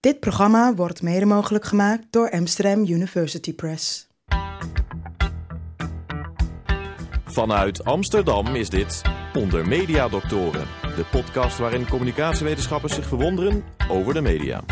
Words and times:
Dit 0.00 0.20
programma 0.20 0.74
wordt 0.74 1.02
mede 1.02 1.24
mogelijk 1.24 1.64
gemaakt 1.64 2.04
door 2.10 2.30
Amsterdam 2.30 2.80
University 2.80 3.54
Press. 3.54 4.08
Vanuit 7.24 7.84
Amsterdam 7.84 8.54
is 8.54 8.68
dit 8.68 9.02
Onder 9.34 9.68
Media 9.68 10.08
Doctoren, 10.08 10.66
de 10.96 11.04
podcast 11.10 11.58
waarin 11.58 11.88
communicatiewetenschappers 11.88 12.94
zich 12.94 13.06
verwonderen 13.06 13.64
over 13.88 14.14
de 14.14 14.20
media. 14.20 14.62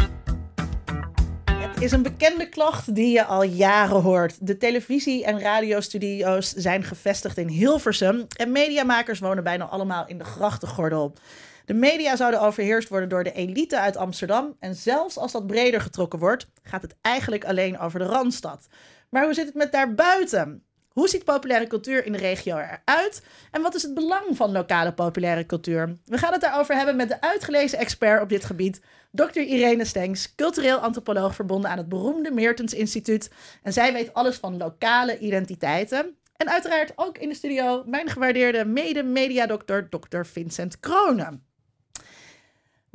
Het 1.50 1.82
is 1.82 1.92
een 1.92 2.02
bekende 2.02 2.48
klacht 2.48 2.94
die 2.94 3.12
je 3.12 3.24
al 3.24 3.42
jaren 3.42 4.00
hoort. 4.00 4.46
De 4.46 4.56
televisie- 4.56 5.24
en 5.24 5.40
radiostudio's 5.40 6.52
zijn 6.52 6.82
gevestigd 6.84 7.38
in 7.38 7.48
Hilversum 7.48 8.26
en 8.36 8.52
mediamakers 8.52 9.18
wonen 9.18 9.44
bijna 9.44 9.64
allemaal 9.64 10.06
in 10.06 10.18
de 10.18 10.24
grachtengordel. 10.24 11.14
De 11.68 11.74
media 11.74 12.16
zouden 12.16 12.40
overheerst 12.40 12.88
worden 12.88 13.08
door 13.08 13.24
de 13.24 13.32
elite 13.32 13.80
uit 13.80 13.96
Amsterdam. 13.96 14.56
En 14.60 14.74
zelfs 14.74 15.16
als 15.16 15.32
dat 15.32 15.46
breder 15.46 15.80
getrokken 15.80 16.18
wordt, 16.18 16.46
gaat 16.62 16.82
het 16.82 16.96
eigenlijk 17.00 17.44
alleen 17.44 17.78
over 17.78 17.98
de 17.98 18.04
Randstad. 18.04 18.66
Maar 19.08 19.24
hoe 19.24 19.34
zit 19.34 19.46
het 19.46 19.54
met 19.54 19.72
daarbuiten? 19.72 20.62
Hoe 20.88 21.08
ziet 21.08 21.24
populaire 21.24 21.66
cultuur 21.66 22.06
in 22.06 22.12
de 22.12 22.18
regio 22.18 22.56
eruit? 22.56 23.22
En 23.50 23.62
wat 23.62 23.74
is 23.74 23.82
het 23.82 23.94
belang 23.94 24.36
van 24.36 24.52
lokale 24.52 24.92
populaire 24.92 25.46
cultuur? 25.46 25.96
We 26.04 26.18
gaan 26.18 26.32
het 26.32 26.40
daarover 26.40 26.76
hebben 26.76 26.96
met 26.96 27.08
de 27.08 27.20
uitgelezen 27.20 27.78
expert 27.78 28.22
op 28.22 28.28
dit 28.28 28.44
gebied, 28.44 28.80
Dr. 29.10 29.38
Irene 29.38 29.84
Stengs, 29.84 30.34
cultureel 30.34 30.78
antropoloog 30.78 31.34
verbonden 31.34 31.70
aan 31.70 31.78
het 31.78 31.88
beroemde 31.88 32.30
Meertens 32.30 32.74
Instituut. 32.74 33.30
En 33.62 33.72
zij 33.72 33.92
weet 33.92 34.14
alles 34.14 34.36
van 34.36 34.56
lokale 34.56 35.18
identiteiten. 35.18 36.16
En 36.36 36.50
uiteraard 36.50 36.92
ook 36.94 37.18
in 37.18 37.28
de 37.28 37.34
studio 37.34 37.82
mijn 37.86 38.08
gewaardeerde 38.08 38.64
mede-mediadokter, 38.64 39.88
Dr. 39.88 40.22
Vincent 40.22 40.80
Kronen. 40.80 41.47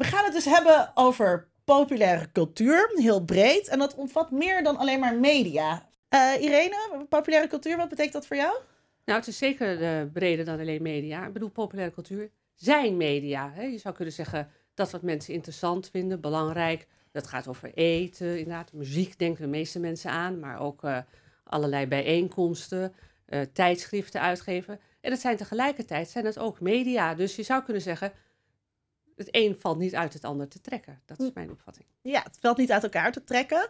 We 0.03 0.09
gaan 0.09 0.23
het 0.23 0.34
dus 0.34 0.45
hebben 0.45 0.91
over 0.93 1.48
populaire 1.63 2.31
cultuur, 2.31 2.91
heel 2.94 3.23
breed. 3.23 3.67
En 3.67 3.80
dat 3.80 3.95
omvat 3.95 4.31
meer 4.31 4.63
dan 4.63 4.77
alleen 4.77 4.99
maar 4.99 5.16
media. 5.16 5.89
Uh, 6.09 6.41
Irene, 6.41 7.05
populaire 7.09 7.47
cultuur, 7.47 7.78
wat 7.78 7.89
betekent 7.89 8.13
dat 8.13 8.28
voor 8.28 8.36
jou? 8.36 8.58
Nou, 9.05 9.19
het 9.19 9.28
is 9.28 9.38
zeker 9.38 9.81
uh, 9.81 10.11
breder 10.13 10.45
dan 10.45 10.59
alleen 10.59 10.81
media. 10.81 11.25
Ik 11.25 11.33
bedoel, 11.33 11.50
populaire 11.50 11.94
cultuur 11.94 12.30
zijn 12.55 12.97
media. 12.97 13.52
Hè? 13.53 13.63
Je 13.63 13.78
zou 13.78 13.95
kunnen 13.95 14.13
zeggen 14.13 14.50
dat 14.73 14.91
wat 14.91 15.02
mensen 15.02 15.33
interessant 15.33 15.89
vinden, 15.89 16.22
belangrijk. 16.22 16.88
Dat 17.11 17.28
gaat 17.28 17.47
over 17.47 17.72
eten, 17.73 18.38
inderdaad. 18.38 18.73
Muziek 18.73 19.19
denken 19.19 19.44
de 19.44 19.50
meeste 19.50 19.80
mensen 19.80 20.11
aan, 20.11 20.39
maar 20.39 20.59
ook 20.59 20.83
uh, 20.83 20.97
allerlei 21.44 21.88
bijeenkomsten, 21.88 22.94
tijdschriften 23.53 24.22
uitgeven. 24.22 24.80
En 25.02 25.09
dat 25.09 25.19
zijn 25.19 25.38
tegelijkertijd 25.38 26.09
zijn 26.09 26.23
dat 26.23 26.39
ook 26.39 26.59
media. 26.59 27.16
Dus 27.16 27.35
je 27.35 27.44
zou 27.44 27.63
kunnen 27.63 27.81
zeggen, 27.81 28.11
het 29.16 29.28
een 29.31 29.58
valt 29.59 29.78
niet 29.78 29.95
uit 29.95 30.14
het 30.14 30.23
ander 30.23 30.47
te 30.47 30.61
trekken. 30.61 31.02
Dat 31.06 31.19
is 31.19 31.25
hm. 31.28 31.31
mijn 31.33 31.52
opvatting. 31.52 31.86
Ja, 32.02 32.23
het 32.23 32.38
valt 32.42 32.58
niet 32.58 32.72
uit 32.72 32.83
elkaar 32.83 33.11
te 33.11 33.23
trekken. 33.23 33.61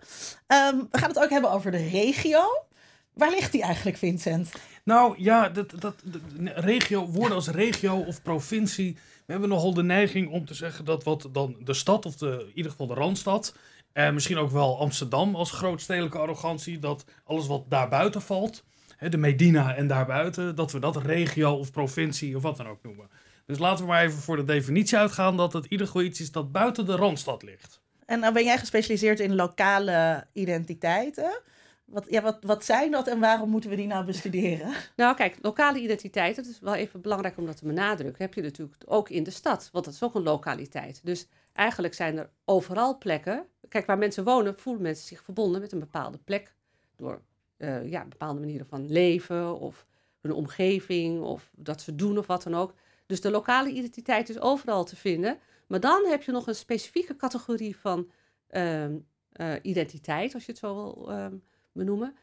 Um, 0.48 0.88
we 0.92 0.98
gaan 0.98 1.10
het 1.10 1.20
ook 1.20 1.30
hebben 1.30 1.52
over 1.52 1.72
de 1.72 1.90
regio. 1.90 2.66
Waar 3.14 3.30
ligt 3.30 3.52
die 3.52 3.64
eigenlijk, 3.64 3.98
Vincent? 3.98 4.52
Nou 4.84 5.16
ja, 5.18 5.50
dat, 5.50 5.74
dat, 5.80 5.96
de 6.04 6.52
regio, 6.56 7.08
woorden 7.08 7.36
als 7.36 7.48
regio 7.48 7.98
of 7.98 8.22
provincie. 8.22 8.94
We 9.26 9.32
hebben 9.32 9.50
nogal 9.50 9.74
de 9.74 9.84
neiging 9.84 10.32
om 10.32 10.46
te 10.46 10.54
zeggen 10.54 10.86
dat 10.86 11.04
wat 11.04 11.30
dan 11.32 11.56
de 11.60 11.74
stad, 11.74 12.06
of 12.06 12.16
de, 12.16 12.46
in 12.48 12.52
ieder 12.54 12.72
geval 12.72 12.88
de 12.88 12.94
randstad. 12.94 13.56
En 13.94 14.08
eh, 14.08 14.14
misschien 14.14 14.38
ook 14.38 14.52
wel 14.52 14.80
Amsterdam 14.80 15.36
als 15.36 15.52
grootstedelijke 15.52 16.18
arrogantie. 16.18 16.80
Dat 16.80 17.06
alles 17.24 17.48
wat 17.48 17.70
daarbuiten 17.70 18.22
valt, 18.22 18.64
hè, 18.98 19.10
de 19.10 19.18
Medina 19.18 19.76
en 19.76 19.88
daarbuiten, 19.88 20.56
dat 20.56 20.72
we 20.72 20.80
dat 20.80 20.98
regio 20.98 21.54
of 21.54 21.72
provincie 21.72 22.36
of 22.36 22.42
wat 22.42 22.58
dan 22.58 22.68
ook 22.68 22.84
noemen. 22.84 23.10
Dus 23.46 23.58
laten 23.58 23.84
we 23.84 23.90
maar 23.90 24.04
even 24.04 24.20
voor 24.20 24.36
de 24.36 24.46
definitie 24.46 24.98
uitgaan 24.98 25.38
dat 25.38 25.54
het 25.54 25.64
in 25.64 25.72
ieder 25.72 25.88
geval 25.88 26.02
iets 26.02 26.20
is 26.20 26.32
dat 26.32 26.52
buiten 26.52 26.86
de 26.86 26.96
randstad 26.96 27.44
ligt. 27.44 27.82
En 28.06 28.22
dan 28.22 28.34
ben 28.34 28.44
jij 28.44 28.58
gespecialiseerd 28.58 29.20
in 29.20 29.36
lokale 29.36 30.28
identiteiten. 30.34 31.42
Wat, 31.86 32.06
ja, 32.10 32.22
wat, 32.22 32.38
wat 32.42 32.66
zijn 32.66 32.92
dat 32.92 33.08
en 33.08 33.20
waarom 33.20 33.50
moeten 33.50 33.70
we 33.70 33.76
die 33.76 33.88
nou 33.88 34.06
bestuderen? 34.06 34.74
Nou, 34.96 35.16
kijk, 35.16 35.38
lokale 35.42 35.80
identiteit, 35.80 36.36
dat 36.36 36.46
is 36.46 36.60
wel 36.60 36.76
even 36.76 37.02
belangrijk 37.02 37.38
om 37.38 37.46
dat 37.46 37.58
te 37.58 37.66
benadrukken. 37.66 38.24
Heb 38.24 38.34
je 38.34 38.42
natuurlijk 38.42 38.84
ook 38.86 39.10
in 39.10 39.24
de 39.24 39.32
stad, 39.32 39.70
want 39.72 39.86
dat 39.86 39.94
is 39.94 40.04
ook 40.04 40.16
een 40.16 40.24
lokaliteit. 40.24 41.02
Dus 41.04 41.28
eigenlijk 41.54 41.94
zijn 41.94 42.18
er 42.18 42.30
overal 42.46 42.98
plekken. 42.98 43.46
Kijk, 43.70 43.86
waar 43.86 43.98
mensen 43.98 44.24
wonen, 44.24 44.60
voelen 44.60 44.82
mensen 44.82 45.08
zich 45.08 45.24
verbonden 45.24 45.62
met 45.62 45.72
een 45.72 45.80
bepaalde 45.80 46.18
plek. 46.18 46.54
Door 46.96 47.22
uh, 47.58 47.90
ja, 47.90 48.06
bepaalde 48.06 48.40
manieren 48.40 48.68
van 48.68 48.92
leven 48.92 49.60
of 49.60 49.86
hun 50.22 50.32
omgeving 50.32 51.22
of 51.22 51.50
dat 51.56 51.82
ze 51.82 51.96
doen 51.96 52.18
of 52.18 52.28
wat 52.28 52.44
dan 52.44 52.56
ook. 52.56 52.74
Dus 53.06 53.22
de 53.22 53.32
lokale 53.32 53.70
identiteit 53.70 54.30
is 54.30 54.40
overal 54.40 54.84
te 54.84 54.96
vinden. 54.96 55.40
Maar 55.68 55.80
dan 55.80 56.06
heb 56.06 56.24
je 56.24 56.32
nog 56.32 56.48
een 56.48 56.56
specifieke 56.56 57.16
categorie 57.16 57.78
van 57.78 58.12
ehm, 58.48 58.98
eh, 59.32 59.54
identiteit, 59.62 60.34
als 60.34 60.46
je 60.46 60.52
het 60.52 60.62
zo 60.62 60.74
wil 60.76 61.12
ehm, 61.12 61.36
benoemen. 61.72 62.16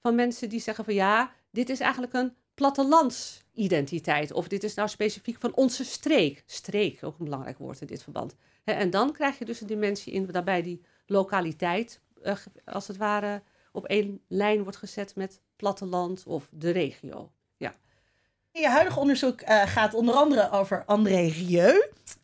Van 0.00 0.14
mensen 0.14 0.48
die 0.48 0.60
zeggen 0.60 0.84
van 0.84 0.94
ja, 0.94 1.32
dit 1.50 1.68
is 1.68 1.80
eigenlijk 1.80 2.12
een 2.12 2.34
plattelandsidentiteit. 2.54 4.32
Of 4.32 4.48
dit 4.48 4.64
is 4.64 4.74
nou 4.74 4.88
specifiek 4.88 5.38
van 5.38 5.54
onze 5.54 5.84
streek. 5.84 6.42
Streek, 6.46 7.04
ook 7.04 7.18
een 7.18 7.24
belangrijk 7.24 7.58
woord 7.58 7.80
in 7.80 7.86
dit 7.86 8.02
verband. 8.02 8.36
en 8.64 8.90
dan 8.90 9.12
krijg 9.12 9.38
je 9.38 9.44
dus 9.44 9.60
een 9.60 9.66
dimensie 9.66 10.12
in 10.12 10.32
waarbij 10.32 10.62
die 10.62 10.82
lokaliteit, 11.06 12.00
uh, 12.22 12.36
als 12.64 12.88
het 12.88 12.96
ware, 12.96 13.42
op 13.72 13.84
één 13.84 14.20
lijn 14.28 14.62
wordt 14.62 14.78
gezet 14.78 15.16
met 15.16 15.40
platteland 15.56 16.24
of 16.26 16.48
de 16.50 16.70
regio. 16.70 17.32
Je 18.60 18.68
huidige 18.68 19.00
onderzoek 19.00 19.42
uh, 19.42 19.66
gaat 19.66 19.94
onder 19.94 20.14
andere 20.14 20.50
over 20.50 20.82
André 20.86 21.28
Rieu. 21.28 21.72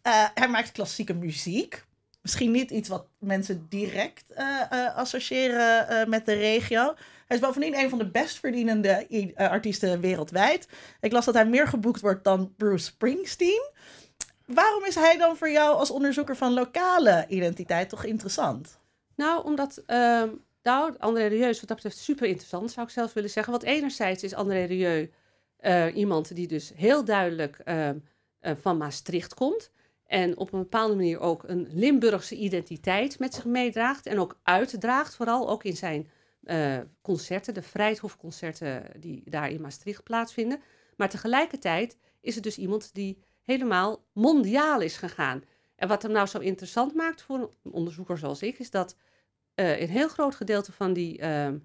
Uh, 0.07 0.27
hij 0.35 0.49
maakt 0.49 0.73
klassieke 0.73 1.15
muziek. 1.15 1.85
Misschien 2.23 2.51
niet 2.51 2.71
iets 2.71 2.89
wat 2.89 3.07
mensen 3.19 3.67
direct 3.69 4.25
uh, 4.37 4.97
associëren 4.97 6.09
met 6.09 6.27
de 6.27 6.33
regio. 6.33 6.95
Hij 7.27 7.37
is 7.37 7.43
bovendien 7.43 7.79
een 7.79 7.89
van 7.89 7.99
de 7.99 8.11
best 8.11 8.39
verdienende 8.39 9.07
artiesten 9.37 10.01
wereldwijd. 10.01 10.69
Ik 11.01 11.13
las 11.13 11.25
dat 11.25 11.35
hij 11.35 11.47
meer 11.47 11.69
geboekt 11.69 12.01
wordt 12.01 12.25
dan 12.25 12.55
Bruce 12.57 12.85
Springsteen. 12.85 13.71
Waarom 14.47 14.85
is 14.85 14.95
hij 14.95 15.17
dan 15.17 15.37
voor 15.37 15.51
jou 15.51 15.77
als 15.77 15.91
onderzoeker 15.91 16.37
van 16.37 16.53
lokale 16.53 17.25
identiteit 17.29 17.89
toch 17.89 18.05
interessant? 18.05 18.79
Nou, 19.17 19.45
omdat 19.45 19.83
ehm, 19.87 20.29
nou, 20.63 20.95
André 20.99 21.27
Rieu 21.27 21.49
is 21.49 21.59
wat 21.59 21.69
dat 21.69 21.77
betreft 21.77 21.99
super 21.99 22.27
interessant, 22.27 22.73
zou 22.73 22.87
ik 22.87 22.93
zelfs 22.93 23.13
willen 23.13 23.31
zeggen. 23.31 23.53
Want 23.53 23.65
enerzijds 23.65 24.23
is 24.23 24.35
André 24.35 24.65
Rieu 24.65 25.11
uh, 25.65 25.97
iemand 25.97 26.35
die 26.35 26.47
dus 26.47 26.73
heel 26.75 27.05
duidelijk 27.05 27.61
uh, 27.65 27.89
uh, 27.89 27.95
van 28.61 28.77
Maastricht 28.77 29.35
komt. 29.35 29.71
En 30.07 30.37
op 30.37 30.53
een 30.53 30.59
bepaalde 30.59 30.95
manier 30.95 31.21
ook 31.21 31.43
een 31.47 31.69
Limburgse 31.71 32.37
identiteit 32.37 33.19
met 33.19 33.35
zich 33.35 33.45
meedraagt. 33.45 34.07
En 34.07 34.19
ook 34.19 34.39
uitdraagt, 34.43 35.15
vooral 35.15 35.49
ook 35.49 35.65
in 35.65 35.77
zijn 35.77 36.09
concerten, 37.03 37.55
de 37.55 37.63
Vrijthofconcerten 37.63 38.83
die 38.99 39.23
daar 39.31 39.51
in 39.51 39.61
Maastricht 39.61 40.03
plaatsvinden. 40.03 40.61
Maar 40.97 41.09
tegelijkertijd 41.09 41.97
is 42.21 42.35
het 42.35 42.45
dus 42.45 42.59
iemand 42.59 42.95
die 42.95 43.19
helemaal 43.43 44.05
mondiaal 44.13 44.81
is 44.81 44.97
gegaan. 44.97 45.45
En 45.77 45.89
wat 45.89 46.03
hem 46.03 46.13
nou 46.13 46.27
zo 46.27 46.39
interessant 46.39 46.95
maakt 46.95 47.23
voor 47.23 47.39
een 47.39 47.73
onderzoeker 47.73 48.19
zoals 48.19 48.43
ik, 48.43 48.59
is 48.59 48.71
dat 48.71 48.97
een 49.55 49.89
heel 49.89 50.09
groot 50.09 50.35
gedeelte 50.35 50.73
van 50.73 50.93
die 50.93 51.19
ehm, 51.19 51.57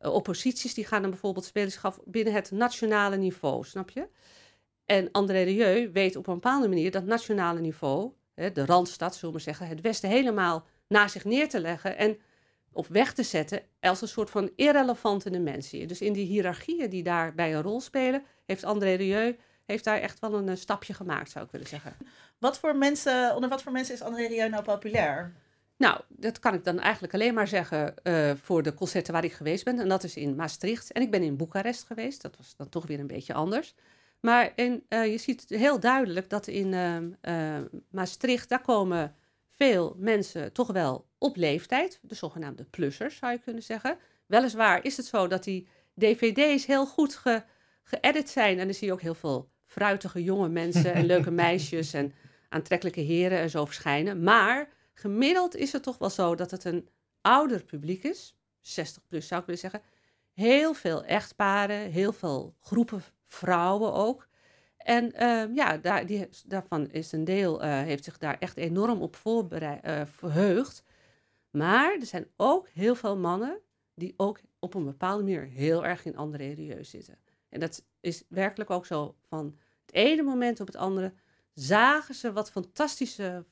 opposities 0.00 0.74
die 0.74 0.86
gaan 0.86 1.00
dan 1.02 1.10
bijvoorbeeld 1.10 1.44
spelerschap 1.44 2.02
binnen 2.04 2.34
het 2.34 2.50
nationale 2.50 3.16
niveau, 3.16 3.64
snap 3.64 3.90
je? 3.90 4.08
En 4.84 5.10
André 5.12 5.42
Rieu 5.42 5.90
weet 5.92 6.16
op 6.16 6.26
een 6.26 6.34
bepaalde 6.34 6.68
manier 6.68 6.90
dat 6.90 7.04
nationale 7.04 7.60
niveau, 7.60 8.12
hè, 8.34 8.52
de 8.52 8.66
Randstad, 8.66 9.16
zullen 9.16 9.34
we 9.34 9.40
zeggen, 9.40 9.68
het 9.68 9.80
Westen 9.80 10.08
helemaal 10.08 10.66
naar 10.88 11.10
zich 11.10 11.24
neer 11.24 11.48
te 11.48 11.60
leggen 11.60 11.96
en 11.96 12.18
op 12.72 12.86
weg 12.86 13.12
te 13.12 13.22
zetten 13.22 13.62
als 13.80 14.02
een 14.02 14.08
soort 14.08 14.30
van 14.30 14.50
irrelevante 14.56 15.30
dimensie. 15.30 15.86
Dus 15.86 16.00
in 16.00 16.12
die 16.12 16.26
hiërarchieën 16.26 16.90
die 16.90 17.02
daarbij 17.02 17.54
een 17.54 17.62
rol 17.62 17.80
spelen, 17.80 18.22
heeft 18.46 18.64
André 18.64 18.94
Rieu 18.94 19.36
heeft 19.64 19.84
daar 19.84 19.98
echt 19.98 20.18
wel 20.18 20.34
een, 20.34 20.48
een 20.48 20.56
stapje 20.56 20.94
gemaakt, 20.94 21.30
zou 21.30 21.44
ik 21.44 21.50
willen 21.50 21.66
zeggen. 21.66 21.96
Wat 22.38 22.58
voor 22.58 22.76
mensen, 22.76 23.34
onder 23.34 23.50
wat 23.50 23.62
voor 23.62 23.72
mensen 23.72 23.94
is 23.94 24.02
André 24.02 24.26
Rieu 24.26 24.48
nou 24.48 24.62
populair? 24.62 25.32
Nou, 25.78 26.00
dat 26.08 26.38
kan 26.38 26.54
ik 26.54 26.64
dan 26.64 26.78
eigenlijk 26.78 27.14
alleen 27.14 27.34
maar 27.34 27.48
zeggen 27.48 27.94
uh, 28.02 28.30
voor 28.42 28.62
de 28.62 28.74
concerten 28.74 29.12
waar 29.12 29.24
ik 29.24 29.32
geweest 29.32 29.64
ben. 29.64 29.78
En 29.78 29.88
dat 29.88 30.04
is 30.04 30.16
in 30.16 30.34
Maastricht. 30.34 30.92
En 30.92 31.02
ik 31.02 31.10
ben 31.10 31.22
in 31.22 31.36
Boekarest 31.36 31.84
geweest. 31.84 32.22
Dat 32.22 32.36
was 32.36 32.56
dan 32.56 32.68
toch 32.68 32.86
weer 32.86 33.00
een 33.00 33.06
beetje 33.06 33.34
anders. 33.34 33.74
Maar 34.20 34.52
in, 34.54 34.84
uh, 34.88 35.06
je 35.06 35.18
ziet 35.18 35.44
heel 35.48 35.80
duidelijk 35.80 36.30
dat 36.30 36.46
in 36.46 36.72
uh, 36.72 37.56
Maastricht, 37.90 38.48
daar 38.48 38.60
komen 38.60 39.14
veel 39.50 39.96
mensen 39.98 40.52
toch 40.52 40.72
wel 40.72 41.06
op 41.18 41.36
leeftijd. 41.36 41.98
De 42.02 42.14
zogenaamde 42.14 42.64
plussers, 42.64 43.16
zou 43.16 43.32
je 43.32 43.38
kunnen 43.38 43.62
zeggen. 43.62 43.98
Weliswaar 44.26 44.84
is 44.84 44.96
het 44.96 45.06
zo 45.06 45.26
dat 45.26 45.44
die 45.44 45.68
dvd's 45.94 46.66
heel 46.66 46.86
goed 46.86 47.14
ge, 47.14 47.42
geëdit 47.82 48.28
zijn. 48.28 48.58
En 48.58 48.64
dan 48.64 48.74
zie 48.74 48.86
je 48.86 48.92
ook 48.92 49.00
heel 49.00 49.14
veel 49.14 49.50
fruitige 49.64 50.22
jonge 50.22 50.48
mensen 50.48 50.94
en 50.94 51.06
leuke 51.06 51.30
meisjes 51.46 51.92
en 51.92 52.12
aantrekkelijke 52.48 53.00
heren 53.00 53.38
en 53.38 53.50
zo 53.50 53.64
verschijnen. 53.64 54.22
Maar 54.22 54.68
gemiddeld 54.98 55.56
is 55.56 55.72
het 55.72 55.82
toch 55.82 55.98
wel 55.98 56.10
zo 56.10 56.34
dat 56.34 56.50
het 56.50 56.64
een 56.64 56.88
ouder 57.20 57.64
publiek 57.64 58.04
is. 58.04 58.36
60 58.60 59.06
plus 59.06 59.26
zou 59.26 59.40
ik 59.40 59.46
willen 59.46 59.60
zeggen. 59.60 59.82
Heel 60.32 60.74
veel 60.74 61.04
echtparen, 61.04 61.90
heel 61.90 62.12
veel 62.12 62.56
groepen 62.60 63.02
vrouwen 63.26 63.92
ook. 63.92 64.28
En 64.76 65.04
uh, 65.04 65.54
ja, 65.54 65.76
daar, 65.76 66.06
die, 66.06 66.28
daarvan 66.46 66.90
is 66.90 67.12
een 67.12 67.24
deel, 67.24 67.64
uh, 67.64 67.82
heeft 67.82 68.04
zich 68.04 68.18
daar 68.18 68.38
echt 68.38 68.56
enorm 68.56 69.02
op 69.02 69.16
uh, 69.24 70.02
verheugd. 70.04 70.82
Maar 71.50 71.94
er 72.00 72.06
zijn 72.06 72.30
ook 72.36 72.68
heel 72.68 72.94
veel 72.94 73.16
mannen 73.16 73.60
die 73.94 74.14
ook 74.16 74.40
op 74.58 74.74
een 74.74 74.84
bepaalde 74.84 75.22
manier 75.22 75.42
heel 75.42 75.84
erg 75.84 76.04
in 76.04 76.16
andere 76.16 76.44
religieus 76.44 76.90
zitten. 76.90 77.18
En 77.48 77.60
dat 77.60 77.84
is 78.00 78.24
werkelijk 78.28 78.70
ook 78.70 78.86
zo. 78.86 79.16
Van 79.28 79.58
het 79.86 79.94
ene 79.94 80.22
moment 80.22 80.60
op 80.60 80.66
het 80.66 80.76
andere 80.76 81.12
zagen 81.54 82.14
ze 82.14 82.32
wat 82.32 82.50
fantastische 82.50 83.44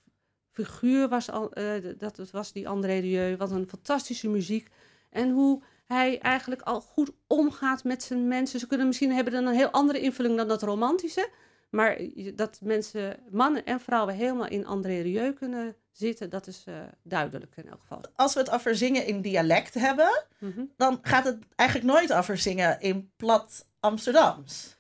figuur 0.65 1.09
was, 1.09 1.31
al, 1.31 1.53
eh, 1.53 1.85
dat 1.99 2.17
het 2.17 2.31
was 2.31 2.53
die 2.53 2.69
André 2.69 2.99
Rieu. 2.99 3.37
Wat 3.37 3.51
een 3.51 3.69
fantastische 3.69 4.29
muziek. 4.29 4.69
En 5.11 5.31
hoe 5.31 5.63
hij 5.87 6.19
eigenlijk 6.21 6.63
al 6.63 6.81
goed 6.81 7.11
omgaat 7.27 7.85
met 7.85 8.03
zijn 8.03 8.29
mensen. 8.29 8.61
Ze 8.61 8.67
kunnen 8.67 8.87
misschien 8.87 9.13
hebben 9.13 9.33
dan 9.33 9.47
een 9.47 9.55
heel 9.55 9.71
andere 9.71 10.01
invulling 10.01 10.37
dan 10.37 10.49
dat 10.49 10.63
romantische. 10.63 11.29
Maar 11.71 11.99
dat 12.35 12.59
mensen, 12.63 13.17
mannen 13.31 13.65
en 13.65 13.81
vrouwen, 13.81 14.15
helemaal 14.15 14.49
in 14.49 14.67
André 14.67 15.01
Rieu 15.01 15.33
kunnen 15.33 15.77
zitten, 15.93 16.31
dat 16.31 16.47
is 16.47 16.65
uh, 16.69 16.75
duidelijk 17.03 17.53
in 17.57 17.69
elk 17.69 17.81
geval. 17.81 18.01
Als 18.15 18.35
we 18.35 18.41
het 18.41 18.51
over 18.51 18.77
zingen 18.77 19.07
in 19.07 19.21
dialect 19.21 19.75
hebben, 19.75 20.25
Mhm. 20.39 20.65
dan 20.77 20.99
gaat 21.03 21.25
het 21.25 21.39
eigenlijk 21.57 21.91
nooit 21.91 22.13
over 22.13 22.39
zingen 22.39 22.81
in 22.81 23.11
plat 23.17 23.67
Amsterdams. 23.81 24.76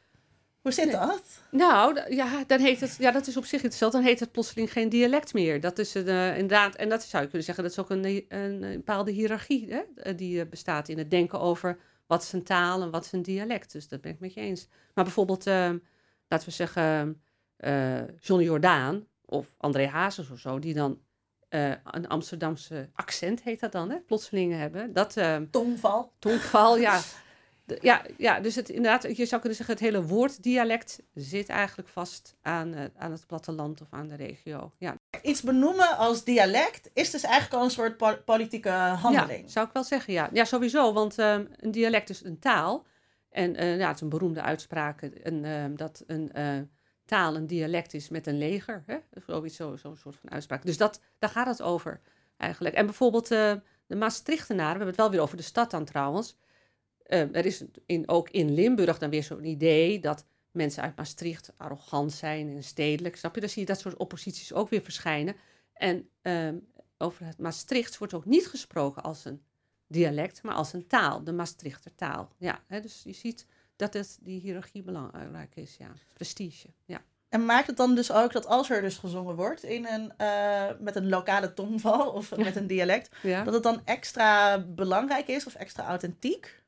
Hoe 0.66 0.74
zit 0.74 0.92
dat? 0.92 1.22
Nou, 1.50 2.14
ja, 2.14 2.44
dan 2.46 2.60
heet 2.60 2.80
het, 2.80 2.96
ja, 2.98 3.10
dat 3.10 3.26
is 3.26 3.36
op 3.36 3.44
zich 3.44 3.52
interessant. 3.62 3.92
Dan 3.92 4.02
heet 4.02 4.20
het 4.20 4.32
plotseling 4.32 4.72
geen 4.72 4.88
dialect 4.88 5.34
meer. 5.34 5.60
Dat 5.60 5.78
is 5.78 5.94
een, 5.94 6.08
eh, 6.08 6.32
inderdaad, 6.34 6.74
en 6.74 6.88
dat 6.88 7.02
zou 7.02 7.22
je 7.22 7.28
kunnen 7.28 7.46
zeggen, 7.46 7.64
dat 7.64 7.72
is 7.72 7.78
ook 7.78 7.90
een, 7.90 8.04
hi- 8.04 8.24
een, 8.28 8.62
een 8.62 8.76
bepaalde 8.76 9.10
hiërarchie 9.10 9.72
hè, 9.72 9.80
eh, 9.96 10.16
die 10.16 10.40
eh, 10.40 10.48
bestaat 10.48 10.88
in 10.88 10.98
het 10.98 11.10
denken 11.10 11.40
over 11.40 11.78
wat 12.06 12.22
is 12.22 12.32
een 12.32 12.42
taal 12.42 12.82
en 12.82 12.90
wat 12.90 13.04
is 13.04 13.12
een 13.12 13.22
dialect. 13.22 13.72
Dus 13.72 13.88
dat 13.88 14.00
ben 14.00 14.12
ik 14.12 14.20
met 14.20 14.34
je 14.34 14.40
eens. 14.40 14.68
Maar 14.94 15.04
bijvoorbeeld, 15.04 15.46
eh, 15.46 15.70
laten 16.28 16.48
we 16.48 16.54
zeggen, 16.54 17.20
eh 17.56 18.00
Johnny 18.20 18.44
Jordaan 18.46 19.06
of 19.24 19.46
André 19.56 19.86
Hazes 19.86 20.30
of 20.30 20.38
zo, 20.38 20.58
die 20.58 20.74
dan 20.74 21.00
eh, 21.48 21.70
een 21.84 22.08
Amsterdamse 22.08 22.90
accent 22.94 23.42
heet 23.42 23.60
dat 23.60 23.72
dan, 23.72 23.90
hè, 23.90 23.96
plotseling 24.00 24.52
hebben. 24.52 24.92
Dat, 24.92 25.16
eh, 25.16 25.36
Tongval. 25.50 26.12
tongval, 26.18 26.78
ja. 26.78 27.00
Ja, 27.80 28.02
ja, 28.16 28.40
dus 28.40 28.54
het, 28.54 28.68
inderdaad, 28.68 29.16
je 29.16 29.26
zou 29.26 29.40
kunnen 29.40 29.56
zeggen, 29.58 29.74
het 29.76 29.84
hele 29.84 30.02
woord 30.02 30.42
dialect 30.42 31.02
zit 31.14 31.48
eigenlijk 31.48 31.88
vast 31.88 32.34
aan, 32.42 32.74
eh, 32.74 32.84
aan 32.96 33.10
het 33.10 33.26
platteland 33.26 33.80
of 33.80 33.86
aan 33.90 34.08
de 34.08 34.14
regio. 34.14 34.72
Ja, 34.78 34.96
Iets 35.22 35.42
benoemen 35.42 35.96
als 35.96 36.24
dialect 36.24 36.90
is 36.94 37.10
dus 37.10 37.22
eigenlijk 37.22 37.54
al 37.54 37.64
een 37.64 37.70
soort 37.70 37.96
po- 37.96 38.22
politieke 38.24 38.68
handeling. 38.70 39.42
ja 39.42 39.48
zou 39.48 39.66
ik 39.66 39.72
wel 39.72 39.84
zeggen, 39.84 40.12
ja. 40.12 40.28
Ja, 40.32 40.44
sowieso, 40.44 40.92
want 40.92 41.18
ehm, 41.18 41.44
een 41.56 41.70
dialect 41.70 42.10
is 42.10 42.24
een 42.24 42.38
taal. 42.38 42.86
En 43.30 43.56
eh, 43.56 43.78
ja, 43.78 43.86
het 43.86 43.96
is 43.96 44.02
een 44.02 44.08
beroemde 44.08 44.42
uitspraak 44.42 45.02
een, 45.22 45.44
ehm, 45.44 45.74
dat 45.74 46.02
een 46.06 46.32
eh, 46.32 46.58
taal 47.04 47.36
een 47.36 47.46
dialect 47.46 47.94
is 47.94 48.08
met 48.08 48.26
een 48.26 48.38
leger. 48.38 48.82
Hè? 48.86 48.96
Zoiets, 49.26 49.56
zo- 49.56 49.76
zo'n 49.76 49.96
soort 49.96 50.16
van 50.16 50.30
uitspraak. 50.30 50.62
Dus 50.64 50.76
dat, 50.76 51.00
daar 51.18 51.30
gaat 51.30 51.46
het 51.46 51.62
over 51.62 52.00
eigenlijk. 52.36 52.74
En 52.74 52.84
bijvoorbeeld 52.86 53.28
de 53.28 53.60
Maastrichtenaren, 53.96 54.72
we 54.72 54.76
hebben 54.84 54.86
het 54.86 54.96
wel 54.96 55.10
weer 55.10 55.20
over 55.20 55.36
de 55.36 55.42
stad 55.42 55.70
dan 55.70 55.84
trouwens. 55.84 56.36
Eh, 57.06 57.34
er 57.34 57.46
is 57.46 57.64
in, 57.86 58.08
ook 58.08 58.30
in 58.30 58.54
Limburg 58.54 58.98
dan 58.98 59.10
weer 59.10 59.22
zo'n 59.22 59.44
idee 59.44 59.98
dat 59.98 60.24
mensen 60.50 60.82
uit 60.82 60.96
Maastricht 60.96 61.52
arrogant 61.56 62.12
zijn 62.12 62.48
en 62.48 62.62
stedelijk. 62.62 63.16
Snap 63.16 63.34
je? 63.34 63.40
Dan 63.40 63.50
zie 63.50 63.60
je 63.60 63.66
dat 63.66 63.80
soort 63.80 63.96
opposities 63.96 64.52
ook 64.52 64.68
weer 64.68 64.82
verschijnen. 64.82 65.36
En 65.72 66.08
ehm, 66.22 66.56
over 66.98 67.26
het 67.26 67.38
Maastrichts 67.38 67.98
wordt 67.98 68.14
ook 68.14 68.24
niet 68.24 68.46
gesproken 68.46 69.02
als 69.02 69.24
een 69.24 69.42
dialect, 69.86 70.42
maar 70.42 70.54
als 70.54 70.72
een 70.72 70.86
taal, 70.86 71.24
de 71.24 71.32
Maastrichter 71.32 71.94
taal. 71.94 72.32
Ja, 72.38 72.60
hè, 72.66 72.80
dus 72.80 73.02
je 73.04 73.12
ziet 73.12 73.46
dat 73.76 73.92
het, 73.92 74.18
die 74.20 74.40
hiërarchie 74.40 74.82
belangrijk 74.82 75.56
is, 75.56 75.76
ja. 75.78 75.92
Prestige, 76.14 76.68
ja. 76.84 77.02
En 77.28 77.44
maakt 77.44 77.66
het 77.66 77.76
dan 77.76 77.94
dus 77.94 78.12
ook 78.12 78.32
dat 78.32 78.46
als 78.46 78.70
er 78.70 78.80
dus 78.80 78.98
gezongen 78.98 79.36
wordt 79.36 79.62
in 79.62 79.86
een, 79.86 80.16
eh, 80.16 80.68
met 80.80 80.96
een 80.96 81.08
lokale 81.08 81.54
tongval 81.54 82.10
of 82.10 82.36
met 82.36 82.56
een 82.56 82.66
dialect, 82.66 83.16
ja. 83.22 83.44
dat 83.44 83.54
het 83.54 83.62
dan 83.62 83.80
extra 83.84 84.58
belangrijk 84.58 85.26
is 85.26 85.46
of 85.46 85.54
extra 85.54 85.86
authentiek? 85.86 86.64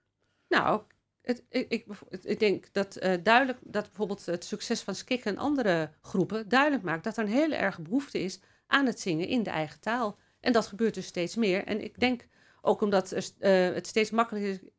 Nou, 0.48 0.82
het, 1.22 1.44
ik, 1.48 1.86
ik, 2.22 2.38
denk 2.38 2.72
dat 2.72 2.96
eh, 2.96 3.12
duidelijk 3.22 3.58
dat 3.62 3.84
bijvoorbeeld 3.84 4.26
het 4.26 4.44
succes 4.44 4.82
van 4.82 4.94
Skik 4.94 5.24
en 5.24 5.38
andere 5.38 5.90
groepen 6.00 6.48
duidelijk 6.48 6.82
maakt 6.82 7.04
dat 7.04 7.16
er 7.16 7.24
een 7.24 7.30
hele 7.30 7.56
erg 7.56 7.80
behoefte 7.80 8.18
is 8.18 8.40
aan 8.66 8.86
het 8.86 9.00
zingen 9.00 9.28
in 9.28 9.42
de 9.42 9.50
eigen 9.50 9.80
taal. 9.80 10.18
En 10.40 10.52
dat 10.52 10.66
gebeurt 10.66 10.94
dus 10.94 11.06
steeds 11.06 11.36
meer. 11.36 11.64
En 11.64 11.84
ik 11.84 12.00
denk 12.00 12.26
ook 12.60 12.80
omdat 12.80 13.12
eh, 13.12 13.50
het 13.50 13.86
steeds 13.86 14.10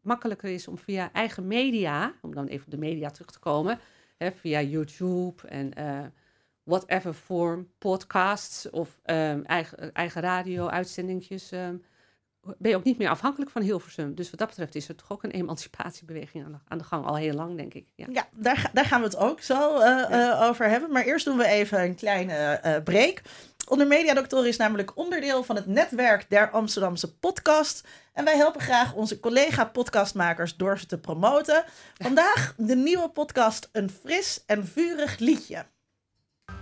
makkelijker 0.02 0.50
is, 0.50 0.68
om 0.68 0.78
via 0.78 1.12
eigen 1.14 1.48
media, 1.48 2.14
om 2.22 2.36
dan 2.36 2.48
even 2.48 2.66
op 2.66 2.72
de 2.72 2.78
media 2.78 3.10
terug 3.10 3.32
te 3.32 3.40
komen, 3.40 3.80
hè, 4.18 4.32
via 4.32 4.62
YouTube 4.62 5.48
en 5.48 5.74
eh, 5.74 6.06
whatever 6.64 7.14
vorm, 7.14 7.70
podcasts 7.78 8.70
of 8.70 9.00
ehm, 9.04 9.42
eigen, 9.44 9.94
eigen 9.94 10.22
radio-uitzendingjes, 10.22 11.52
ehm, 11.52 11.76
ben 12.58 12.72
je 12.72 12.78
ook 12.78 12.84
niet 12.84 12.98
meer 12.98 13.10
afhankelijk 13.10 13.52
van 13.52 13.62
Hilversum. 13.62 14.16
Dus 14.16 14.30
wat 14.30 14.40
dat 14.40 14.48
betreft 14.48 14.76
is 14.76 14.88
er 14.88 14.96
toch 14.96 15.12
ook 15.12 15.24
een 15.24 15.32
emancipatiebeweging 15.32 16.46
aan 16.46 16.52
de, 16.52 16.58
aan 16.68 16.78
de 16.78 16.84
gang, 16.84 17.06
al 17.06 17.16
heel 17.16 17.34
lang, 17.34 17.58
denk 17.58 17.74
ik. 17.74 17.86
Ja. 17.96 18.06
Ja, 18.12 18.28
daar, 18.36 18.70
daar 18.74 18.86
gaan 18.86 19.00
we 19.00 19.06
het 19.06 19.18
ook 19.18 19.42
zo 19.42 19.80
eh, 19.80 20.30
eh, 20.30 20.42
over 20.42 20.70
hebben. 20.70 20.92
Maar 20.92 21.04
eerst 21.04 21.26
doen 21.26 21.38
we 21.38 21.46
even 21.46 21.84
een 21.84 21.96
kleine 21.96 22.34
eh, 22.34 22.84
break. 22.84 23.22
Onder 23.68 23.88
Mediadoktoren 23.88 24.48
is 24.48 24.58
namelijk 24.58 24.98
onderdeel 24.98 25.44
van 25.44 25.56
het 25.56 25.66
netwerk 25.66 26.26
der 26.30 26.50
Amsterdamse 26.50 27.16
podcast. 27.16 27.88
En 28.14 28.26
wij 28.26 28.36
helpen 28.36 28.62
graag 28.62 28.94
onze 28.94 29.20
collega-podcastmakers 29.20 30.56
door 30.56 30.80
ze 30.80 30.86
te 30.86 31.00
promoten. 31.00 31.64
Vandaag 31.98 32.54
de 32.58 32.76
nieuwe 32.76 33.10
podcast 33.10 33.70
Een 33.72 33.90
fris 33.90 34.44
en 34.46 34.68
vurig 34.68 35.20
liedje. 35.20 35.66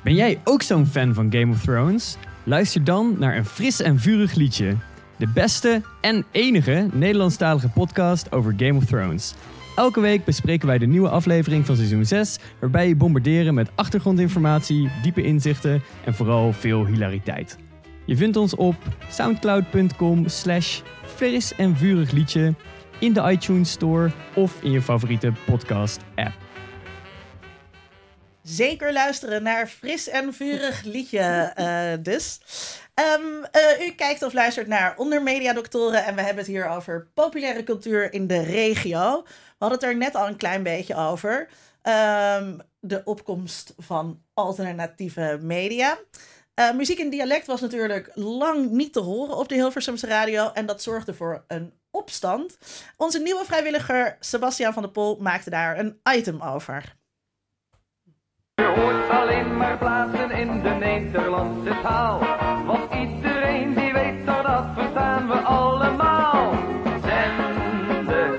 Ben 0.03 0.15
jij 0.15 0.41
ook 0.43 0.61
zo'n 0.61 0.85
fan 0.85 1.13
van 1.13 1.31
Game 1.31 1.53
of 1.53 1.61
Thrones? 1.61 2.15
Luister 2.43 2.83
dan 2.83 3.15
naar 3.19 3.37
een 3.37 3.45
fris 3.45 3.81
en 3.81 3.99
vurig 3.99 4.33
liedje. 4.35 4.75
De 5.17 5.27
beste 5.27 5.81
en 6.01 6.25
enige 6.31 6.87
Nederlandstalige 6.93 7.69
podcast 7.69 8.31
over 8.31 8.53
Game 8.57 8.75
of 8.75 8.85
Thrones. 8.85 9.33
Elke 9.75 9.99
week 9.99 10.25
bespreken 10.25 10.67
wij 10.67 10.77
de 10.77 10.85
nieuwe 10.85 11.09
aflevering 11.09 11.65
van 11.65 11.75
seizoen 11.75 12.05
6, 12.05 12.39
waarbij 12.59 12.87
je 12.87 12.95
bombarderen 12.95 13.53
met 13.53 13.69
achtergrondinformatie, 13.75 14.89
diepe 15.01 15.23
inzichten 15.23 15.83
en 16.05 16.13
vooral 16.13 16.53
veel 16.53 16.85
hilariteit. 16.85 17.57
Je 18.05 18.17
vindt 18.17 18.37
ons 18.37 18.55
op 18.55 18.75
soundcloud.com 19.09 20.27
slash 20.27 20.81
fris 21.05 21.55
en 21.55 21.75
vurig 21.75 22.11
liedje, 22.11 22.53
in 22.99 23.13
de 23.13 23.31
iTunes 23.31 23.71
Store 23.71 24.11
of 24.35 24.57
in 24.61 24.71
je 24.71 24.81
favoriete 24.81 25.33
podcast 25.45 25.99
app. 26.15 26.46
Zeker 28.57 28.93
luisteren 28.93 29.43
naar 29.43 29.67
fris 29.67 30.09
en 30.09 30.33
vurig 30.33 30.83
liedje 30.83 31.19
eh, 31.55 31.91
dus. 31.99 32.39
Ehm, 32.93 33.43
eh, 33.51 33.87
u 33.87 33.91
kijkt 33.91 34.23
of 34.23 34.33
luistert 34.33 34.67
naar 34.67 34.97
Onder 34.97 35.23
Mediadoktoren 35.23 36.05
en 36.05 36.15
we 36.15 36.21
hebben 36.21 36.43
het 36.43 36.53
hier 36.53 36.69
over 36.69 37.07
populaire 37.13 37.63
cultuur 37.63 38.13
in 38.13 38.27
de 38.27 38.41
regio. 38.41 39.23
We 39.23 39.55
hadden 39.57 39.79
het 39.79 39.87
er 39.87 39.97
net 39.97 40.15
al 40.15 40.27
een 40.27 40.37
klein 40.37 40.63
beetje 40.63 40.95
over. 40.95 41.49
Ehm, 41.81 42.57
de 42.79 43.01
opkomst 43.03 43.73
van 43.77 44.21
alternatieve 44.33 45.37
media. 45.41 45.97
Eh, 46.53 46.71
muziek 46.71 46.99
in 46.99 47.09
dialect 47.09 47.47
was 47.47 47.61
natuurlijk 47.61 48.11
lang 48.13 48.69
niet 48.69 48.93
te 48.93 48.99
horen 48.99 49.37
op 49.37 49.49
de 49.49 49.55
Hilversumse 49.55 50.07
radio 50.07 50.51
en 50.53 50.65
dat 50.65 50.81
zorgde 50.81 51.13
voor 51.13 51.43
een 51.47 51.73
opstand. 51.91 52.57
Onze 52.95 53.19
nieuwe 53.19 53.45
vrijwilliger 53.45 54.17
Sebastian 54.19 54.73
van 54.73 54.81
der 54.81 54.91
Pol 54.91 55.17
maakte 55.19 55.49
daar 55.49 55.79
een 55.79 55.99
item 56.03 56.41
over. 56.41 56.96
Hoort 58.77 59.09
alleen 59.09 59.57
maar 59.57 59.77
plaatsen 59.77 60.31
in 60.31 60.61
de 60.61 60.69
Nederlandse 60.69 61.81
taal. 61.81 62.19
Want 62.65 62.93
iedereen 62.93 63.73
die 63.73 63.93
weet 63.93 64.25
dat 64.25 64.43
dat 64.43 64.65
verstaan 64.75 65.27
we 65.27 65.33
allemaal. 65.33 66.53
Zenden, 67.01 68.37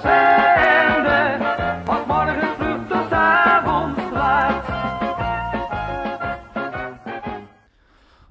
zenden, 0.00 1.40
van 1.84 2.06
morgens 2.06 2.54
vroeg 2.58 2.88
tot 2.88 3.12
avonds 3.12 4.12
laat. 4.12 4.64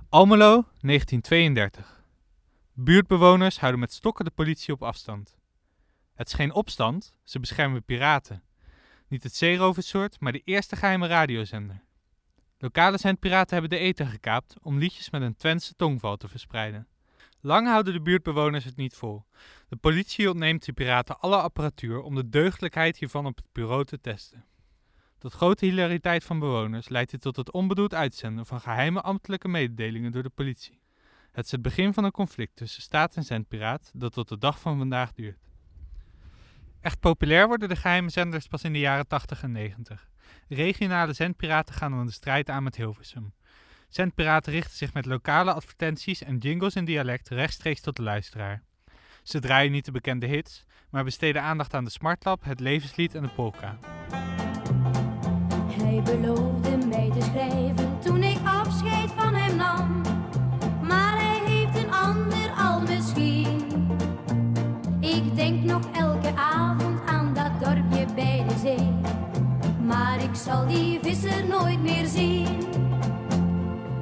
Almelo, 0.10 0.63
1932. 0.81 2.03
Buurtbewoners 2.74 3.60
houden 3.60 3.79
met 3.79 3.93
stokken 3.93 4.25
de 4.25 4.31
politie 4.31 4.74
op 4.74 4.84
afstand. 4.84 5.38
Het 6.13 6.27
is 6.27 6.34
geen 6.34 6.53
opstand, 6.53 7.13
ze 7.24 7.39
beschermen 7.39 7.84
piraten. 7.84 8.43
Niet 9.09 9.23
het 9.23 9.35
zeeroversoort, 9.35 10.19
maar 10.19 10.31
de 10.31 10.41
eerste 10.45 10.75
geheime 10.75 11.07
radiozender. 11.07 11.83
Lokale 12.57 12.97
zendpiraten 12.97 13.51
hebben 13.51 13.77
de 13.77 13.85
eten 13.85 14.07
gekaapt 14.07 14.55
om 14.61 14.77
liedjes 14.77 15.09
met 15.09 15.21
een 15.21 15.35
Twentse 15.35 15.75
tongval 15.75 16.17
te 16.17 16.27
verspreiden. 16.27 16.87
Lang 17.41 17.67
houden 17.67 17.93
de 17.93 18.01
buurtbewoners 18.01 18.65
het 18.65 18.75
niet 18.75 18.95
vol. 18.95 19.25
De 19.67 19.75
politie 19.75 20.29
ontneemt 20.29 20.65
de 20.65 20.73
piraten 20.73 21.19
alle 21.19 21.37
apparatuur 21.37 22.01
om 22.01 22.15
de 22.15 22.29
deugdelijkheid 22.29 22.97
hiervan 22.97 23.25
op 23.25 23.35
het 23.35 23.45
bureau 23.51 23.85
te 23.85 24.01
testen. 24.01 24.45
Tot 25.17 25.33
grote 25.33 25.65
hilariteit 25.65 26.23
van 26.23 26.39
bewoners 26.39 26.89
leidt 26.89 27.11
dit 27.11 27.21
tot 27.21 27.35
het 27.35 27.51
onbedoeld 27.51 27.93
uitzenden 27.93 28.45
van 28.45 28.61
geheime 28.61 29.01
ambtelijke 29.01 29.47
mededelingen 29.47 30.11
door 30.11 30.23
de 30.23 30.29
politie. 30.29 30.81
Het 31.31 31.45
is 31.45 31.51
het 31.51 31.61
begin 31.61 31.93
van 31.93 32.03
een 32.03 32.11
conflict 32.11 32.55
tussen 32.55 32.81
staat 32.81 33.15
en 33.15 33.23
zendpiraat 33.23 33.91
dat 33.93 34.13
tot 34.13 34.29
de 34.29 34.37
dag 34.37 34.59
van 34.59 34.77
vandaag 34.77 35.13
duurt. 35.13 35.48
Echt 36.81 37.00
populair 37.00 37.48
worden 37.48 37.69
de 37.69 37.75
geheime 37.75 38.09
zenders 38.09 38.48
pas 38.48 38.63
in 38.63 38.74
de 38.74 38.79
jaren 38.79 39.07
80 39.07 39.43
en 39.43 39.51
90. 39.51 40.09
Regionale 40.48 41.13
zendpiraten 41.13 41.75
gaan 41.75 41.91
dan 41.91 42.05
de 42.05 42.12
strijd 42.12 42.50
aan 42.50 42.63
met 42.63 42.75
Hilversum. 42.75 43.33
Zendpiraten 43.89 44.51
richten 44.51 44.77
zich 44.77 44.93
met 44.93 45.05
lokale 45.05 45.53
advertenties 45.53 46.24
en 46.24 46.38
jingles 46.38 46.75
in 46.75 46.86
dialect 46.86 47.29
rechtstreeks 47.29 47.81
tot 47.81 47.95
de 47.95 48.03
luisteraar. 48.03 48.63
Ze 49.24 49.39
draaien 49.39 49.71
niet 49.71 49.86
de 49.86 49.91
bekende 49.91 50.25
hits, 50.25 50.65
maar 50.89 51.03
besteden 51.03 51.41
aandacht 51.41 51.74
aan 51.74 51.83
de 51.83 51.89
smartlap, 51.89 52.43
het 52.43 52.59
levenslied 52.59 53.15
en 53.15 53.21
de 53.21 53.29
polka. 53.29 53.77
Te 57.13 57.25
schrijven 57.25 57.88
zal 70.49 70.67
die 70.67 70.99
visser 71.01 71.45
nooit 71.45 71.79
meer 71.79 72.05
zien. 72.05 72.45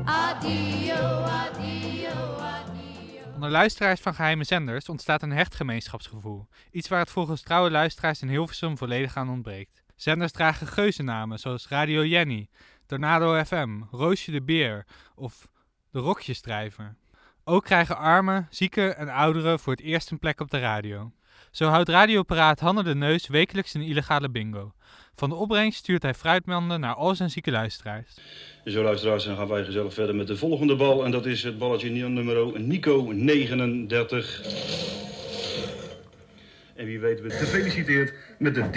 Adio, 0.05 0.95
adio, 1.43 2.09
adio. 2.39 3.33
Onder 3.33 3.49
luisteraars 3.49 4.01
van 4.01 4.15
geheime 4.15 4.43
zenders 4.43 4.89
ontstaat 4.89 5.21
een 5.21 5.31
hecht 5.31 5.55
gemeenschapsgevoel. 5.55 6.47
Iets 6.71 6.87
waar 6.87 6.99
het 6.99 7.09
volgens 7.09 7.41
trouwe 7.41 7.71
luisteraars 7.71 8.21
in 8.21 8.27
Hilversum 8.27 8.77
volledig 8.77 9.17
aan 9.17 9.29
ontbreekt. 9.29 9.83
Zenders 9.95 10.31
dragen 10.31 10.67
geuzennamen 10.67 11.39
zoals 11.39 11.67
Radio 11.67 12.05
Jenny, 12.05 12.49
Tornado 12.85 13.43
FM, 13.43 13.81
Roosje 13.91 14.31
de 14.31 14.41
Beer 14.41 14.85
of 15.15 15.47
De 15.91 15.99
Rokjesdrijver. 15.99 16.95
Ook 17.43 17.63
krijgen 17.63 17.97
armen, 17.97 18.47
zieken 18.49 18.97
en 18.97 19.09
ouderen 19.09 19.59
voor 19.59 19.73
het 19.73 19.81
eerst 19.81 20.11
een 20.11 20.19
plek 20.19 20.39
op 20.39 20.49
de 20.49 20.59
radio. 20.59 21.11
Zo 21.51 21.65
houdt 21.67 21.89
radioparaat 21.89 22.59
Hanne 22.59 22.83
de 22.83 22.95
Neus 22.95 23.27
wekelijks 23.27 23.73
een 23.73 23.81
illegale 23.81 24.29
bingo. 24.29 24.71
Van 25.15 25.29
de 25.29 25.35
opbrengst 25.35 25.77
stuurt 25.79 26.01
hij 26.03 26.13
fruitmanden 26.13 26.79
naar 26.79 26.93
al 26.93 27.15
zijn 27.15 27.29
zieke 27.29 27.51
luisteraars. 27.51 28.17
Zo 28.65 28.83
luisteraars, 28.83 29.23
dan 29.25 29.35
gaan 29.37 29.47
wij 29.47 29.63
gezellig 29.63 29.93
verder 29.93 30.15
met 30.15 30.27
de 30.27 30.37
volgende 30.37 30.75
bal. 30.75 31.05
En 31.05 31.11
dat 31.11 31.25
is 31.25 31.43
het 31.43 31.57
balletje 31.57 31.89
nummer 31.89 32.59
Nico 32.61 33.11
39. 33.11 34.41
En 36.75 36.85
wie 36.85 36.99
weet 36.99 37.21
we 37.21 37.29
gefeliciteerd 37.29 38.13
met 38.39 38.55
de 38.55 38.69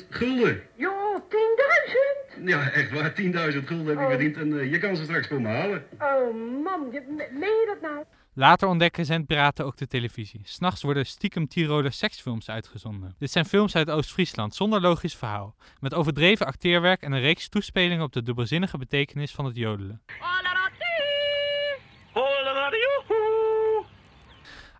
10.000 0.00 0.06
gulden. 0.10 0.62
Jo, 0.76 0.92
10.000? 1.28 2.44
Ja, 2.44 2.70
echt 2.70 2.90
waar, 2.90 3.12
10.000 3.20 3.66
gulden 3.66 3.86
heb 3.86 3.96
je 3.98 4.02
Oh. 4.04 4.08
verdiend 4.08 4.36
en 4.36 4.58
eh, 4.60 4.70
je 4.70 4.78
kan 4.78 4.96
ze 4.96 5.02
straks 5.02 5.28
komen 5.28 5.50
halen. 5.50 5.84
Oh, 6.00 6.34
mam, 6.64 6.92
je, 6.92 7.02
me- 7.08 7.28
meen 7.32 7.48
je 7.48 7.76
dat 7.80 7.90
nou? 7.90 8.04
Later 8.38 8.68
ontdekken 8.68 9.04
zendpiraten 9.04 9.64
ook 9.64 9.76
de 9.76 9.86
televisie. 9.86 10.40
S'nachts 10.44 10.82
worden 10.82 11.06
stiekem 11.06 11.48
Tiroler 11.48 11.92
seksfilms 11.92 12.48
uitgezonden. 12.48 13.14
Dit 13.18 13.30
zijn 13.30 13.44
films 13.44 13.76
uit 13.76 13.90
Oost-Friesland 13.90 14.54
zonder 14.54 14.80
logisch 14.80 15.14
verhaal. 15.14 15.54
Met 15.80 15.94
overdreven 15.94 16.46
acteerwerk 16.46 17.02
en 17.02 17.12
een 17.12 17.20
reeks 17.20 17.48
toespelingen 17.48 18.04
op 18.04 18.12
de 18.12 18.22
dubbelzinnige 18.22 18.78
betekenis 18.78 19.32
van 19.32 19.44
het 19.44 19.56
jodelen. 19.56 20.02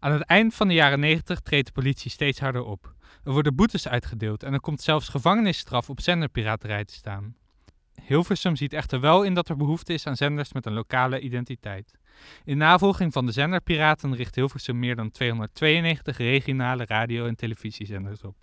Aan 0.01 0.13
het 0.13 0.23
eind 0.23 0.55
van 0.55 0.69
de 0.69 0.75
jaren 0.75 1.01
90 1.01 1.41
treedt 1.41 1.67
de 1.67 1.73
politie 1.73 2.11
steeds 2.11 2.41
harder 2.41 2.63
op. 2.63 2.95
Er 3.25 3.33
worden 3.33 3.55
boetes 3.55 3.89
uitgedeeld 3.89 4.43
en 4.43 4.53
er 4.53 4.61
komt 4.61 4.83
zelfs 4.83 5.09
gevangenisstraf 5.09 5.91
op 5.91 6.01
zenderpiraterij 6.01 6.85
te 6.85 6.95
staan. 6.95 7.37
Hilversum 8.03 8.57
ziet 8.57 8.73
echter 8.73 9.01
wel 9.01 9.23
in 9.23 9.35
dat 9.35 9.49
er 9.49 9.57
behoefte 9.57 9.93
is 9.93 10.07
aan 10.07 10.17
zenders 10.17 10.53
met 10.53 10.67
een 10.67 10.73
lokale 10.73 11.21
identiteit. 11.21 11.99
In 12.45 12.59
navolging 12.59 13.13
van 13.13 13.27
de 13.27 13.33
zenderpiraten 13.33 14.15
richt 14.15 14.35
Hilversum 14.35 14.79
meer 14.79 14.97
dan 14.97 15.11
292 15.11 16.17
regionale 16.17 16.85
radio- 16.87 17.27
en 17.27 17.37
televisiezenders 17.37 18.23
op. 18.23 18.37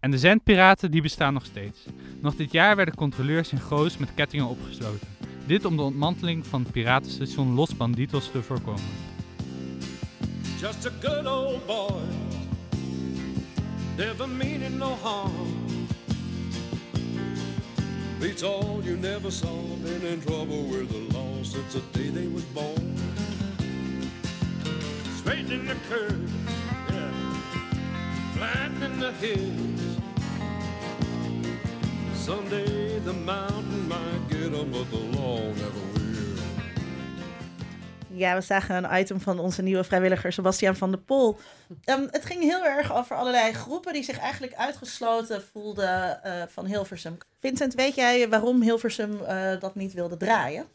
En 0.00 0.10
de 0.10 0.18
zendpiraten 0.18 0.90
die 0.90 1.02
bestaan 1.02 1.32
nog 1.32 1.44
steeds. 1.44 1.86
Nog 2.20 2.36
dit 2.36 2.52
jaar 2.52 2.76
werden 2.76 2.94
controleurs 2.94 3.52
in 3.52 3.60
Goos 3.60 3.98
met 3.98 4.14
kettingen 4.14 4.46
opgesloten. 4.46 5.08
Dit 5.46 5.64
om 5.64 5.76
de 5.76 5.82
ontmanteling 5.82 6.46
van 6.46 6.62
het 6.62 6.72
piratenstation 6.72 7.54
Los 7.54 7.74
te 8.30 8.42
voorkomen. 8.42 8.82
Just 10.60 10.86
a 10.86 10.90
good 11.02 11.26
old 11.26 11.66
boy, 11.66 12.00
never 13.96 14.28
meaning 14.28 14.78
no. 14.78 15.63
Beats 18.24 18.42
all 18.42 18.80
you 18.82 18.96
never 18.96 19.30
saw, 19.30 19.54
been 19.82 20.02
in 20.06 20.18
trouble 20.22 20.62
with 20.62 20.88
the 20.88 21.14
law 21.14 21.42
since 21.42 21.74
the 21.74 21.82
day 21.92 22.08
they 22.08 22.26
was 22.26 22.42
born. 22.54 22.96
Straight 25.18 25.50
in 25.50 25.66
the 25.66 25.76
curve, 25.90 26.32
yeah, 26.88 27.12
flat 28.34 28.70
in 28.80 28.98
the 28.98 29.12
hills. 29.12 29.98
Someday 32.14 32.98
the 33.00 33.12
mountain 33.12 33.88
might 33.88 34.22
get 34.30 34.54
'em, 34.54 34.70
but 34.70 34.90
the 34.90 35.02
law 35.18 35.40
never 35.40 35.84
will. 35.92 36.04
Ja, 38.08 38.34
we 38.34 38.40
zagen 38.40 38.84
een 38.84 38.98
item 39.00 39.20
van 39.20 39.38
onze 39.38 39.62
nieuwe 39.62 39.84
vrijwilliger 39.84 40.32
Sebastian 40.32 40.76
van 40.76 40.90
der 40.90 41.00
Pol. 41.00 41.38
Ehm, 41.84 42.06
het 42.10 42.24
ging 42.24 42.42
heel 42.42 42.64
erg 42.64 42.94
over 42.94 43.16
allerlei 43.16 43.52
groepen 43.52 43.92
die 43.92 44.02
zich 44.02 44.18
eigenlijk 44.18 44.54
uitgesloten 44.54 45.42
voelden 45.42 46.22
eh, 46.22 46.42
van 46.48 46.66
Hilversum. 46.66 47.18
Vincent, 47.44 47.74
weet 47.74 47.94
jij 47.94 48.28
waarom 48.28 48.62
Hilversum 48.62 49.20
eh, 49.20 49.60
dat 49.60 49.74
niet 49.74 49.92
wilde 49.92 50.16
draaien? 50.16 50.66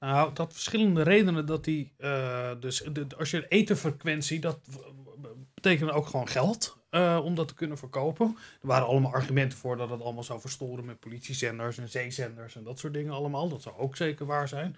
Nou, 0.00 0.32
dat 0.34 0.52
verschillende 0.52 1.02
redenen 1.02 1.46
dat 1.46 1.64
die, 1.64 1.92
eh, 1.96 2.50
dus 2.60 2.84
als 3.18 3.30
je 3.30 3.48
etenfrequentie, 3.48 4.40
dat 4.40 4.58
betekende 5.54 5.92
ook 5.92 6.06
gewoon 6.06 6.28
geld 6.28 6.76
eh, 6.90 7.20
om 7.24 7.34
dat 7.34 7.48
te 7.48 7.54
kunnen 7.54 7.78
verkopen. 7.78 8.36
Er 8.60 8.66
waren 8.66 8.86
allemaal 8.86 9.12
argumenten 9.12 9.58
voor 9.58 9.76
dat 9.76 9.90
het 9.90 10.00
allemaal 10.00 10.22
zou 10.22 10.40
verstoren 10.40 10.84
met 10.84 11.00
politiezenders 11.00 11.78
en 11.78 11.88
zeezenders 11.88 12.56
en 12.56 12.64
dat 12.64 12.78
soort 12.78 12.94
dingen 12.94 13.12
allemaal. 13.12 13.48
Dat 13.48 13.62
zou 13.62 13.76
ook 13.76 13.96
zeker 13.96 14.26
waar 14.26 14.48
zijn. 14.48 14.76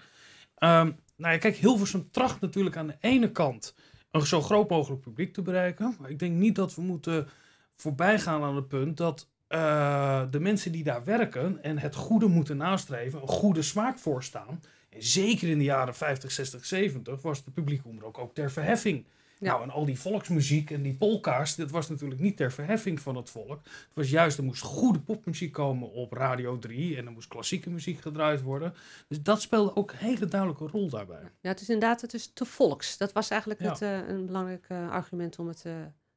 Ehm, 0.54 0.90
nou 1.16 1.32
ja, 1.32 1.38
kijk, 1.38 1.56
Hilversum 1.56 2.10
tracht 2.10 2.40
natuurlijk 2.40 2.76
aan 2.76 2.86
de 2.86 2.96
ene 3.00 3.32
kant 3.32 3.74
een 4.10 4.26
zo 4.26 4.42
groot 4.42 4.70
mogelijk 4.70 5.00
publiek 5.00 5.32
te 5.32 5.42
bereiken. 5.42 5.96
Maar 6.00 6.10
ik 6.10 6.18
denk 6.18 6.34
niet 6.34 6.54
dat 6.54 6.74
we 6.74 6.82
moeten 6.82 7.28
voorbij 7.76 8.18
gaan 8.18 8.42
aan 8.42 8.56
het 8.56 8.68
punt 8.68 8.96
dat 8.96 9.28
eh, 9.48 10.22
de 10.30 10.40
mensen 10.40 10.72
die 10.72 10.84
daar 10.84 11.04
werken 11.04 11.62
en 11.62 11.78
het 11.78 11.94
goede 11.94 12.26
moeten 12.26 12.56
nastreven, 12.56 13.20
een 13.22 13.28
goede 13.28 13.62
smaak 13.62 13.98
voorstaan. 13.98 14.60
En 14.90 15.02
zeker 15.02 15.48
in 15.48 15.58
de 15.58 15.64
jaren 15.64 15.94
50, 15.94 16.30
60, 16.30 16.64
70 16.66 17.22
was 17.22 17.44
de 17.44 17.50
publieke 17.50 17.88
omroep 17.88 18.18
ook 18.18 18.34
ter 18.34 18.50
verheffing. 18.50 19.04
Nou, 19.40 19.62
en 19.62 19.70
al 19.70 19.84
die 19.84 19.98
volksmuziek 20.00 20.70
en 20.70 20.82
die 20.82 20.94
polka's, 20.94 21.56
dat 21.56 21.70
was 21.70 21.88
natuurlijk 21.88 22.20
niet 22.20 22.36
ter 22.36 22.52
verheffing 22.52 23.00
van 23.00 23.16
het 23.16 23.30
volk. 23.30 23.60
Het 23.64 23.94
was 23.94 24.10
juist, 24.10 24.38
er 24.38 24.44
moest 24.44 24.62
goede 24.62 25.00
popmuziek 25.00 25.52
komen 25.52 25.92
op 25.92 26.12
Radio 26.12 26.58
3 26.58 26.96
en 26.96 27.06
er 27.06 27.12
moest 27.12 27.28
klassieke 27.28 27.70
muziek 27.70 28.00
gedraaid 28.00 28.42
worden. 28.42 28.74
Dus 29.08 29.22
dat 29.22 29.42
speelde 29.42 29.76
ook 29.76 29.90
een 29.90 29.98
hele 29.98 30.26
duidelijke 30.26 30.66
rol 30.66 30.88
daarbij. 30.88 31.22
Ja, 31.40 31.48
het 31.48 31.60
is 31.60 31.68
inderdaad, 31.68 32.00
het 32.00 32.14
is 32.14 32.30
te 32.32 32.44
volks. 32.44 32.96
Dat 32.96 33.12
was 33.12 33.30
eigenlijk 33.30 33.60
Ja. 33.62 33.68
het, 33.70 33.82
eh, 33.82 34.08
een 34.08 34.26
belangrijk 34.26 34.64
eh, 34.68 34.90
argument 34.90 35.38
om 35.38 35.48
het 35.48 35.64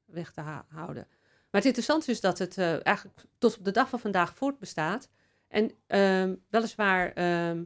weg 0.06 0.32
te 0.32 0.42
houden. 0.68 1.08
Maar 1.52 1.62
het 1.62 1.66
interessante 1.66 2.12
is 2.12 2.22
dat 2.22 2.38
het 2.38 2.58
eh, 2.58 2.86
eigenlijk 2.86 3.18
tot 3.38 3.58
op 3.58 3.66
de 3.66 3.72
dag 3.72 3.90
van 3.90 4.00
vandaag 4.00 4.36
voortbestaat. 4.36 5.10
En 5.48 5.72
ehm, 5.88 6.36
weliswaar 6.50 7.14
ehm, 7.14 7.64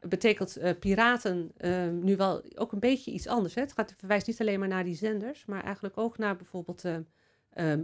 betekent 0.00 0.56
eh, 0.56 0.78
piraten 0.78 1.52
ehm, 1.56 1.98
nu 2.04 2.16
wel 2.16 2.42
ook 2.54 2.72
een 2.72 2.78
beetje 2.80 3.10
iets 3.10 3.26
anders. 3.26 3.54
Hè? 3.54 3.60
Het 3.60 3.72
gaat, 3.72 3.94
verwijst 3.96 4.26
niet 4.26 4.40
alleen 4.40 4.58
maar 4.58 4.68
naar 4.68 4.84
die 4.84 4.94
zenders, 4.96 5.44
maar 5.44 5.64
eigenlijk 5.64 5.98
ook 5.98 6.18
naar 6.18 6.36
bijvoorbeeld 6.36 6.84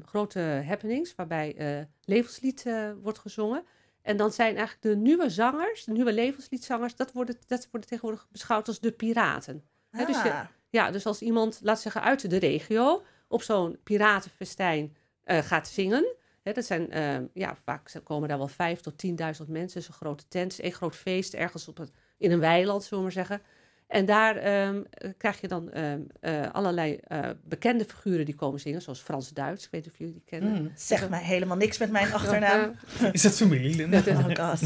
grote 0.05 0.41
happenings, 0.67 1.15
waarbij 1.15 1.57
eh, 1.57 1.85
levenslied 2.05 2.65
wordt 3.03 3.19
gezongen. 3.19 3.65
En 4.03 4.17
dan 4.17 4.33
zijn 4.33 4.57
eigenlijk 4.57 4.83
de 4.83 4.97
nieuwe 4.97 5.31
zangers, 5.31 5.85
de 5.85 5.93
nieuwe 5.93 6.13
levensliedzangers, 6.13 6.97
dat 6.97 7.13
worden, 7.13 7.37
dat 7.47 7.69
worden 7.71 7.89
tegenwoordig 7.89 8.27
beschouwd 8.31 8.69
als 8.69 8.81
de 8.81 8.93
piraten. 8.93 9.65
Hè, 9.91 10.05
dus, 10.05 10.23
je- 10.23 10.33
Ah. 10.33 10.45
ja, 10.69 10.91
dus 10.91 11.07
als 11.07 11.23
iemand, 11.23 11.59
laat 11.63 11.81
zeggen, 11.81 12.03
uit 12.03 12.31
de 12.31 12.37
regio 12.39 13.03
op 13.29 13.43
zo'n 13.43 13.79
piratenfestijn 13.83 14.97
eh, 15.25 15.39
gaat 15.39 15.69
zingen. 15.69 16.15
Hè, 16.43 16.53
dat 16.53 16.65
zijn, 16.65 16.91
eh, 16.91 17.17
ja, 17.33 17.57
vaak 17.65 17.91
komen 18.05 18.29
daar 18.29 18.39
wel 18.39 18.49
vijf 18.49 18.81
tot 18.81 18.99
10.000 18.99 19.49
mensen. 19.49 19.81
Is 19.81 19.89
een 19.89 19.95
grote 19.95 20.25
tent, 20.29 20.53
is 20.53 20.65
een 20.65 20.73
groot 20.73 20.97
feest 20.97 21.35
ergens 21.35 21.69
op 21.69 21.77
het, 21.77 21.91
in 22.19 22.31
een 22.31 22.41
weiland, 22.41 22.83
zullen 22.83 22.99
we 22.99 23.05
maar 23.05 23.27
zeggen. 23.27 23.43
En 23.87 24.05
daar 24.05 24.37
ehm, 24.37 24.83
eh, 24.91 25.11
krijg 25.17 25.41
je 25.41 25.49
dan 25.49 25.71
ehm, 25.71 26.01
eh, 26.21 26.51
allerlei 26.53 26.99
eh, 27.03 27.31
bekende 27.45 27.85
figuren 27.85 28.25
die 28.25 28.35
komen 28.35 28.61
zingen, 28.61 28.83
zoals 28.83 29.01
Frans-Duits. 29.01 29.65
Ik 29.65 29.71
weet 29.71 29.83
niet 29.85 29.93
of 29.93 29.99
jullie 29.99 30.13
die 30.15 30.23
kennen. 30.25 30.57
Hmm, 30.57 30.73
zeg 30.77 31.09
mij 31.09 31.23
helemaal 31.23 31.57
niks 31.57 31.79
met 31.79 31.91
mijn 31.91 32.13
achternaam. 32.13 32.75
Is 33.13 33.23
dat 33.23 33.37
familie? 33.37 33.85
Oh 33.87 34.25
god. 34.35 34.61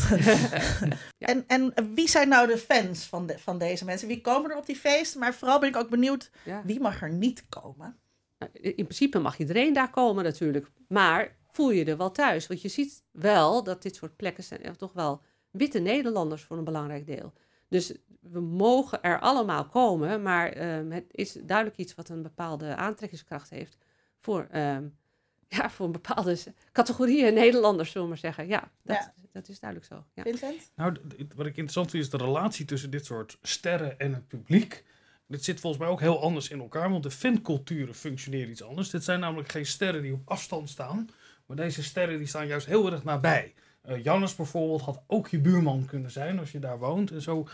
en, 1.18 1.44
en 1.46 1.74
wie 1.94 2.08
zijn 2.08 2.28
nou 2.28 2.46
de 2.46 2.58
fans 2.58 3.04
van, 3.04 3.26
de, 3.26 3.38
van 3.38 3.58
deze 3.58 3.84
mensen? 3.84 4.08
Wie 4.08 4.20
komen 4.20 4.50
er 4.50 4.56
op 4.56 4.66
die 4.66 4.76
feesten? 4.76 5.20
Maar 5.20 5.34
vooral 5.34 5.58
ben 5.58 5.68
ik 5.68 5.76
ook 5.76 5.90
benieuwd, 5.90 6.30
Ja. 6.44 6.62
wie 6.64 6.80
mag 6.80 7.02
er 7.02 7.12
niet 7.12 7.44
komen? 7.48 7.96
Nou, 8.38 8.50
in 8.52 8.62
in 8.76 8.84
principe 8.84 9.18
mag 9.18 9.38
iedereen 9.38 9.72
daar 9.72 9.90
komen 9.90 10.24
natuurlijk. 10.24 10.70
Maar 10.88 11.36
voel 11.50 11.70
je 11.70 11.84
er 11.84 11.96
wel 11.96 12.10
thuis? 12.10 12.46
Want 12.46 12.62
je 12.62 12.68
ziet 12.68 13.02
wel 13.10 13.62
dat 13.62 13.82
dit 13.82 13.94
soort 13.94 14.16
plekken 14.16 14.44
zijn 14.44 14.62
echt 14.62 14.78
toch 14.78 14.92
wel 14.92 15.22
witte 15.50 15.78
Nederlanders 15.78 16.42
voor 16.42 16.58
een 16.58 16.64
belangrijk 16.64 17.06
deel. 17.06 17.32
Dus 17.68 17.92
we 18.20 18.40
mogen 18.40 19.02
er 19.02 19.20
allemaal 19.20 19.66
komen, 19.66 20.22
maar 20.22 20.48
ehm, 20.52 20.90
het 20.90 21.04
is 21.10 21.32
duidelijk 21.32 21.76
iets 21.76 21.94
wat 21.94 22.08
een 22.08 22.22
bepaalde 22.22 22.76
aantrekkingskracht 22.76 23.50
heeft 23.50 23.78
voor 24.20 24.46
ehm, 24.50 24.88
ja, 25.56 25.70
voor 25.70 25.86
een 25.86 25.92
bepaalde 25.92 26.36
categorieën 26.72 27.34
Nederlanders, 27.34 27.90
zullen 27.90 28.02
we 28.02 28.12
maar 28.12 28.22
zeggen. 28.22 28.46
Ja, 28.46 28.70
dat, 28.82 28.96
Ja. 28.96 29.14
dat 29.32 29.48
is 29.48 29.60
duidelijk 29.60 29.92
zo. 29.92 30.04
Ja. 30.14 30.22
Vincent? 30.22 30.70
Nou, 30.74 30.96
wat 31.34 31.46
ik 31.46 31.52
interessant 31.56 31.90
vind 31.90 32.02
is 32.02 32.10
de 32.10 32.16
relatie 32.16 32.64
tussen 32.64 32.90
dit 32.90 33.04
soort 33.04 33.38
sterren 33.42 33.98
en 33.98 34.14
het 34.14 34.28
publiek. 34.28 34.84
Dit 35.28 35.44
zit 35.44 35.60
volgens 35.60 35.82
mij 35.82 35.90
ook 35.90 36.00
heel 36.00 36.22
anders 36.22 36.48
in 36.48 36.60
elkaar, 36.60 36.90
want 36.90 37.02
de 37.02 37.10
fanculturen 37.10 37.94
functioneren 37.94 38.50
iets 38.50 38.62
anders. 38.62 38.90
Dit 38.90 39.04
zijn 39.04 39.20
namelijk 39.20 39.48
geen 39.48 39.66
sterren 39.66 40.02
die 40.02 40.12
op 40.12 40.22
afstand 40.24 40.70
staan, 40.70 41.08
maar 41.46 41.56
deze 41.56 41.82
sterren 41.82 42.18
die 42.18 42.26
staan 42.26 42.46
juist 42.46 42.66
heel 42.66 42.92
erg 42.92 43.04
nabij. 43.04 43.54
Eh 43.82 44.04
Jannes 44.04 44.34
bijvoorbeeld 44.34 44.80
had 44.80 45.02
ook 45.06 45.28
je 45.28 45.38
buurman 45.38 45.84
kunnen 45.84 46.10
zijn 46.10 46.38
als 46.38 46.52
je 46.52 46.58
daar 46.58 46.78
woont. 46.78 47.10
En 47.10 47.22
zo 47.22 47.48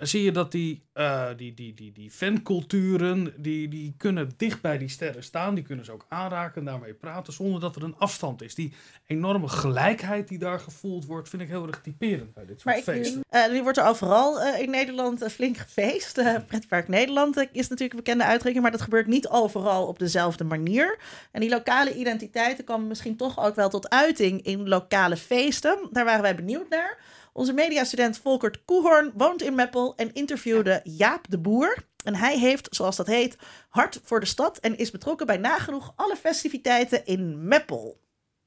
zie 0.00 0.22
je 0.22 0.32
dat 0.32 0.52
die, 0.52 0.82
eh, 0.92 1.26
die, 1.36 1.54
die, 1.54 1.74
die, 1.74 1.92
die 1.92 2.10
fanculturen, 2.10 3.34
die, 3.36 3.68
die 3.68 3.94
kunnen 3.96 4.30
dicht 4.36 4.60
bij 4.60 4.78
die 4.78 4.88
sterren 4.88 5.22
staan. 5.22 5.54
Die 5.54 5.64
kunnen 5.64 5.84
ze 5.84 5.92
ook 5.92 6.06
aanraken 6.08 6.60
en 6.60 6.64
daarmee 6.66 6.92
praten 6.94 7.32
zonder 7.32 7.60
dat 7.60 7.76
er 7.76 7.82
een 7.82 7.94
afstand 7.98 8.42
is. 8.42 8.54
Die 8.54 8.72
enorme 9.06 9.48
gelijkheid 9.48 10.28
die 10.28 10.38
daar 10.38 10.60
gevoeld 10.60 11.06
wordt, 11.06 11.28
vind 11.28 11.42
ik 11.42 11.48
heel 11.48 11.66
erg 11.66 11.80
typerend 11.80 12.34
bij 12.34 12.46
dit 12.46 12.60
soort 12.60 12.74
Maar 12.74 12.94
feesten. 12.94 13.20
eh, 13.28 13.50
nu 13.50 13.62
wordt 13.62 13.78
er 13.78 13.86
overal 13.86 14.40
eh, 14.40 14.60
in 14.62 14.70
Nederland 14.70 15.22
eh, 15.22 15.28
flink 15.28 15.56
gefeest. 15.56 16.18
Eh 16.18 16.34
Pretpark 16.46 16.88
Nederland 16.88 17.36
eh, 17.36 17.46
is 17.52 17.68
natuurlijk 17.68 17.98
een 17.98 18.04
bekende 18.04 18.24
uitdrukking, 18.24 18.62
maar 18.62 18.72
dat 18.72 18.80
gebeurt 18.82 19.06
niet 19.06 19.28
overal 19.28 19.86
op 19.86 19.98
dezelfde 19.98 20.44
manier. 20.44 20.98
En 21.32 21.40
die 21.40 21.50
lokale 21.50 21.94
identiteiten 21.94 22.64
komen 22.64 22.86
misschien 22.86 23.16
toch 23.16 23.44
ook 23.44 23.54
wel 23.54 23.68
tot 23.68 23.90
uiting 23.90 24.42
in 24.42 24.68
lokale 24.68 25.16
feesten. 25.16 25.88
Daar 25.92 26.04
waren 26.04 26.22
wij 26.22 26.34
benieuwd 26.34 26.68
naar. 26.68 26.98
Onze 27.38 27.52
mediastudent 27.52 28.18
Volkert 28.18 28.64
Koehoorn 28.64 29.12
woont 29.14 29.42
in 29.42 29.54
Meppel 29.54 29.92
en 29.96 30.12
interviewde 30.12 30.80
Jaap 30.84 31.24
de 31.28 31.38
Boer. 31.38 31.76
En 32.04 32.14
hij 32.14 32.38
heeft, 32.38 32.68
zoals 32.70 32.96
dat 32.96 33.06
heet, 33.06 33.38
hart 33.68 34.00
voor 34.04 34.20
de 34.20 34.26
stad 34.26 34.58
en 34.58 34.78
is 34.78 34.90
betrokken 34.90 35.26
bij 35.26 35.36
nagenoeg 35.36 35.92
alle 35.96 36.16
festiviteiten 36.16 37.06
in 37.06 37.48
Meppel. 37.48 38.00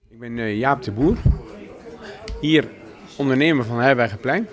Ik 0.09 0.19
ben 0.19 0.39
eh, 0.39 0.57
Jaap 0.57 0.83
de 0.83 0.91
Boer, 0.91 1.17
hier 2.41 2.67
ondernemer 3.17 3.65
van 3.65 3.79
Herbergenplein. 3.79 4.47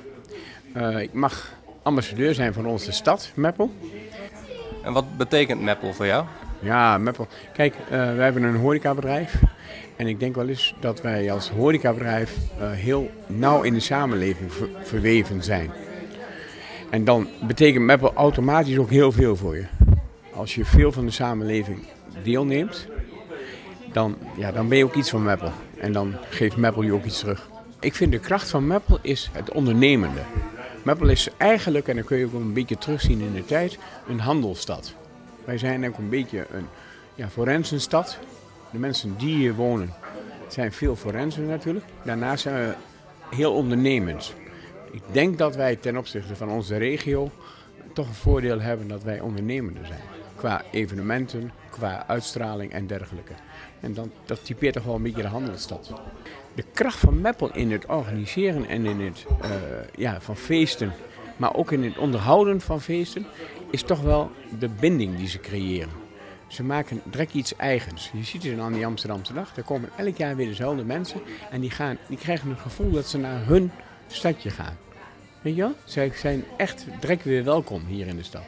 Eh 0.72 1.00
ik 1.00 1.12
mag 1.12 1.52
ambassadeur 1.82 2.34
zijn 2.34 2.52
van 2.52 2.66
onze 2.66 2.92
stad, 2.92 3.32
Meppel. 3.34 3.70
En 4.84 4.92
wat 4.92 5.16
betekent 5.16 5.60
Meppel 5.60 5.94
voor 5.94 6.06
jou? 6.06 6.26
Ja, 6.60 6.98
Meppel. 6.98 7.26
Kijk, 7.52 7.74
eh, 7.74 7.90
wij 7.90 8.24
hebben 8.24 8.42
een 8.42 8.56
horecabedrijf. 8.56 9.42
En 9.98 10.06
ik 10.06 10.20
denk 10.20 10.34
wel 10.34 10.48
eens 10.48 10.74
dat 10.80 11.00
wij 11.00 11.32
als 11.32 11.50
horecabedrijf 11.50 12.36
eh, 12.58 12.70
heel 12.70 13.10
nauw 13.26 13.62
in 13.62 13.74
de 13.74 13.80
samenleving 13.80 14.52
ver- 14.52 14.68
verweven 14.82 15.42
zijn. 15.42 15.70
En 16.90 17.04
dan 17.04 17.28
betekent 17.46 17.84
Meppel 17.84 18.12
automatisch 18.14 18.78
ook 18.78 18.90
heel 18.90 19.12
veel 19.12 19.36
voor 19.36 19.56
je. 19.56 19.66
Als 20.34 20.54
je 20.54 20.64
veel 20.64 20.92
van 20.92 21.04
de 21.04 21.10
samenleving 21.10 21.78
deelneemt, 22.22 22.86
dan, 23.92 24.16
ja, 24.36 24.52
dan 24.52 24.68
ben 24.68 24.78
je 24.78 24.84
ook 24.84 24.94
iets 24.94 25.10
van 25.10 25.22
Meppel. 25.22 25.52
En 25.80 25.92
dan 25.92 26.14
geeft 26.30 26.56
Meppel 26.56 26.82
je 26.82 26.92
ook 26.92 27.04
iets 27.04 27.18
terug. 27.18 27.48
Ik 27.80 27.94
vind 27.94 28.12
de 28.12 28.18
kracht 28.18 28.50
van 28.50 28.66
Meppel 28.66 28.98
is 29.02 29.30
het 29.32 29.50
ondernemende. 29.50 30.20
Meppel 30.82 31.08
is 31.08 31.28
eigenlijk, 31.36 31.88
en 31.88 31.96
dan 31.96 32.04
kun 32.04 32.18
je 32.18 32.26
ook 32.26 32.32
een 32.32 32.52
beetje 32.52 32.78
terugzien 32.78 33.20
in 33.20 33.32
de 33.32 33.44
tijd, 33.44 33.78
een 34.08 34.20
handelsstad. 34.20 34.94
Wij 35.44 35.58
zijn 35.58 35.86
ook 35.86 35.98
een 35.98 36.08
beetje 36.08 36.46
een 36.50 36.66
ja, 37.14 37.28
forensenstad. 37.28 38.18
De 38.72 38.78
mensen 38.78 39.16
die 39.16 39.36
hier 39.36 39.54
wonen 39.54 39.92
zijn 40.48 40.72
veel 40.72 40.96
forensen 40.96 41.46
natuurlijk. 41.46 41.84
Daarnaast 42.04 42.42
zijn 42.42 42.66
we 42.66 42.74
heel 43.36 43.54
ondernemend. 43.54 44.34
Ik 44.90 45.02
denk 45.12 45.38
dat 45.38 45.56
wij 45.56 45.76
ten 45.76 45.96
opzichte 45.96 46.36
van 46.36 46.50
onze 46.50 46.76
regio 46.76 47.30
toch 47.92 48.08
een 48.08 48.14
voordeel 48.14 48.60
hebben 48.60 48.88
dat 48.88 49.02
wij 49.02 49.20
ondernemender 49.20 49.86
zijn. 49.86 50.00
Qua 50.34 50.62
evenementen, 50.70 51.52
qua 51.70 52.04
uitstraling 52.06 52.72
en 52.72 52.86
dergelijke. 52.86 53.32
En 53.80 53.94
dan, 53.94 54.10
dat 54.24 54.44
typeert 54.44 54.74
toch 54.74 54.84
wel 54.84 54.94
een 54.94 55.02
beetje 55.02 55.22
de 55.22 55.28
handelsstad. 55.28 55.92
De 56.54 56.64
kracht 56.72 56.98
van 56.98 57.20
Meppel 57.20 57.54
in 57.54 57.72
het 57.72 57.86
organiseren 57.86 58.68
en 58.68 58.86
in 58.86 59.00
het 59.00 59.26
eh, 59.40 59.50
ja, 59.96 60.20
van 60.20 60.36
feesten, 60.36 60.92
maar 61.36 61.54
ook 61.54 61.72
in 61.72 61.84
het 61.84 61.98
onderhouden 61.98 62.60
van 62.60 62.80
feesten, 62.80 63.26
is 63.70 63.82
toch 63.82 64.00
wel 64.00 64.30
de 64.58 64.68
binding 64.68 65.16
die 65.16 65.28
ze 65.28 65.40
creëren. 65.40 66.07
Ze 66.48 66.64
maken 66.64 67.00
direct 67.04 67.34
iets 67.34 67.56
eigens. 67.56 68.10
Je 68.12 68.24
ziet 68.24 68.42
het 68.42 68.58
aan 68.58 68.72
die 68.72 68.86
Amsterdamse 68.86 69.32
dag. 69.32 69.56
Er 69.56 69.62
komen 69.62 69.90
elk 69.96 70.16
jaar 70.16 70.36
weer 70.36 70.46
dezelfde 70.46 70.84
mensen. 70.84 71.20
En 71.50 71.60
die, 71.60 71.70
gaan, 71.70 71.98
die 72.08 72.18
krijgen 72.18 72.50
het 72.50 72.58
gevoel 72.58 72.90
dat 72.90 73.06
ze 73.06 73.18
naar 73.18 73.46
hun 73.46 73.70
stadje 74.06 74.50
gaan. 74.50 74.76
Weet 75.40 75.54
je 75.54 75.60
wel? 75.60 75.74
Zij 75.84 76.12
zijn 76.14 76.44
echt 76.56 76.86
direct 77.00 77.24
weer 77.24 77.44
welkom 77.44 77.84
hier 77.86 78.06
in 78.06 78.16
de 78.16 78.22
stad. 78.22 78.42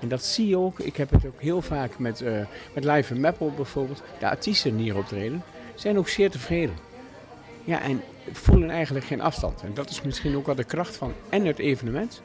En 0.00 0.08
dat 0.08 0.24
zie 0.24 0.48
je 0.48 0.58
ook. 0.58 0.80
Ik 0.80 0.96
heb 0.96 1.10
het 1.10 1.26
ook 1.26 1.40
heel 1.40 1.62
vaak 1.62 1.98
met, 1.98 2.20
eh 2.20 2.40
met 2.74 2.84
Live 2.84 3.14
in 3.14 3.20
Meppel 3.20 3.52
bijvoorbeeld. 3.56 4.02
De 4.18 4.28
artiesten 4.28 4.76
die 4.76 4.82
hier 4.82 4.96
optreden, 4.96 5.42
zijn 5.74 5.98
ook 5.98 6.08
zeer 6.08 6.30
tevreden. 6.30 6.76
Ja, 7.64 7.80
en 7.80 8.02
voelen 8.32 8.70
eigenlijk 8.70 9.06
geen 9.06 9.20
afstand. 9.20 9.62
En 9.62 9.74
dat 9.74 9.90
is 9.90 10.02
misschien 10.02 10.36
ook 10.36 10.46
wel 10.46 10.54
de 10.54 10.64
kracht 10.64 10.96
van 10.96 11.12
en 11.28 11.44
het 11.44 11.58
evenement, 11.58 12.20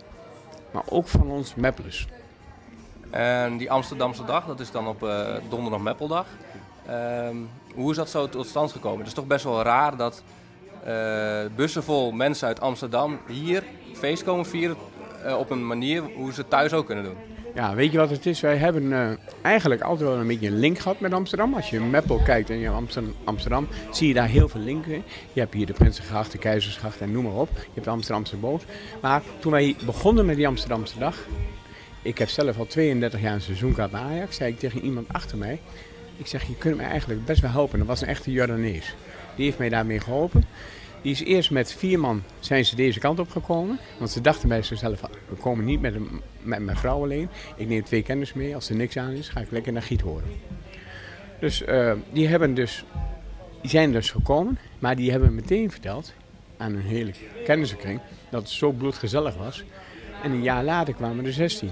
maar 0.71 0.83
ook 0.89 1.07
van 1.07 1.31
ons 1.31 1.55
Meppelers. 1.55 2.07
En 3.11 3.57
die 3.57 3.71
Amsterdamse 3.71 4.25
dag, 4.25 4.45
dat 4.45 4.59
is 4.59 4.71
dan 4.71 4.87
op 4.87 5.03
eh, 5.03 5.25
donderdag 5.49 5.81
Meppeldag. 5.81 6.25
Ehm, 6.87 7.35
hoe 7.75 7.91
is 7.91 7.97
dat 7.97 8.09
zo 8.09 8.29
tot 8.29 8.47
stand 8.47 8.71
gekomen? 8.71 8.97
Het 8.97 9.07
is 9.07 9.13
toch 9.13 9.27
best 9.27 9.43
wel 9.43 9.61
raar 9.61 9.97
dat 9.97 10.23
eh, 10.83 11.39
bussen 11.55 11.83
vol 11.83 12.11
mensen 12.11 12.47
uit 12.47 12.61
Amsterdam 12.61 13.19
hier 13.27 13.63
feest 13.93 14.23
komen 14.23 14.45
vieren 14.45 14.77
eh, 15.25 15.37
op 15.37 15.49
een 15.49 15.67
manier 15.67 16.03
hoe 16.15 16.33
ze 16.33 16.47
thuis 16.47 16.73
ook 16.73 16.85
kunnen 16.85 17.03
doen. 17.03 17.15
Ja, 17.55 17.75
weet 17.75 17.91
je 17.91 17.97
wat 17.97 18.09
het 18.09 18.25
is? 18.25 18.41
Wij 18.41 18.57
hebben 18.57 19.17
eigenlijk 19.41 19.81
altijd 19.81 20.09
wel 20.09 20.19
een 20.19 20.27
beetje 20.27 20.47
een 20.47 20.59
link 20.59 20.79
gehad 20.79 20.99
met 20.99 21.13
Amsterdam. 21.13 21.53
Als 21.53 21.69
je 21.69 21.79
Meppel 21.79 22.21
kijkt 22.23 22.49
en 22.49 22.57
je 22.57 22.69
Amsterdam, 22.69 23.13
Amsterdam, 23.23 23.67
zie 23.89 24.07
je 24.07 24.13
daar 24.13 24.27
heel 24.27 24.49
veel 24.49 24.61
linken 24.61 24.93
in. 24.93 25.03
Je 25.33 25.39
hebt 25.39 25.53
hier 25.53 25.65
de 25.65 25.73
Prinsengracht, 25.73 26.31
de 26.31 26.37
Keizersgracht 26.37 27.01
en 27.01 27.11
noem 27.11 27.23
maar 27.23 27.33
op. 27.33 27.49
Je 27.53 27.69
hebt 27.73 27.85
de 27.85 27.91
Amsterdamse 27.91 28.35
boot. 28.35 28.65
Maar 29.01 29.21
toen 29.39 29.51
wij 29.51 29.75
begonnen 29.85 30.25
met 30.25 30.35
die 30.35 30.47
Amsterdamse 30.47 30.99
dag, 30.99 31.17
ik 32.01 32.17
heb 32.17 32.29
zelf 32.29 32.57
al 32.57 32.65
32 32.65 33.21
jaar 33.21 33.33
een 33.33 33.41
seizoenkaart 33.41 33.91
bij 33.91 34.01
Ajax, 34.01 34.35
zei 34.35 34.51
ik 34.51 34.59
tegen 34.59 34.81
iemand 34.81 35.07
achter 35.11 35.37
mij. 35.37 35.59
Ik 36.17 36.27
zeg, 36.27 36.47
je 36.47 36.57
kunt 36.57 36.77
me 36.77 36.83
eigenlijk 36.83 37.25
best 37.25 37.41
wel 37.41 37.51
helpen. 37.51 37.77
Dat 37.77 37.87
was 37.87 38.01
een 38.01 38.07
echte 38.07 38.31
Jordanees. 38.31 38.95
Die 39.35 39.45
heeft 39.45 39.57
mij 39.57 39.69
daarmee 39.69 39.99
geholpen. 39.99 40.45
Die 41.01 41.11
is 41.11 41.23
eerst 41.23 41.51
met 41.51 41.73
vier 41.73 41.99
man 41.99 42.23
zijn 42.39 42.65
ze 42.65 42.75
deze 42.75 42.99
kant 42.99 43.19
op 43.19 43.29
gekomen. 43.29 43.79
Want 43.97 44.09
ze 44.09 44.21
dachten 44.21 44.49
bij 44.49 44.63
zichzelf, 44.63 45.01
we 45.29 45.35
komen 45.35 45.65
niet 45.65 45.81
met, 45.81 45.95
mijn 46.41 46.77
vrouw 46.77 47.03
alleen. 47.03 47.29
Ik 47.55 47.67
neem 47.67 47.83
twee 47.83 48.03
kennis 48.03 48.33
mee. 48.33 48.55
Als 48.55 48.69
er 48.69 48.75
niks 48.75 48.97
aan 48.97 49.11
is, 49.11 49.29
ga 49.29 49.39
ik 49.39 49.51
lekker 49.51 49.73
naar 49.73 49.81
Giet 49.81 50.01
horen. 50.01 50.27
Dus 51.39 51.63
eh, 51.63 51.93
die, 52.11 52.27
hebben 52.27 52.53
dus, 52.53 52.83
die 53.61 53.69
zijn 53.69 53.91
dus 53.91 54.11
gekomen. 54.11 54.59
Maar 54.79 54.95
die 54.95 55.11
hebben 55.11 55.35
meteen 55.35 55.71
verteld 55.71 56.13
aan 56.57 56.71
hun 56.71 56.81
hele 56.81 57.11
kennissenkring 57.45 57.99
dat 58.29 58.41
het 58.41 58.51
zo 58.51 58.71
bloedgezellig 58.71 59.35
was. 59.35 59.63
En 60.23 60.31
een 60.31 60.43
jaar 60.43 60.63
later 60.63 60.93
kwamen 60.93 61.25
er 61.25 61.33
16. 61.33 61.71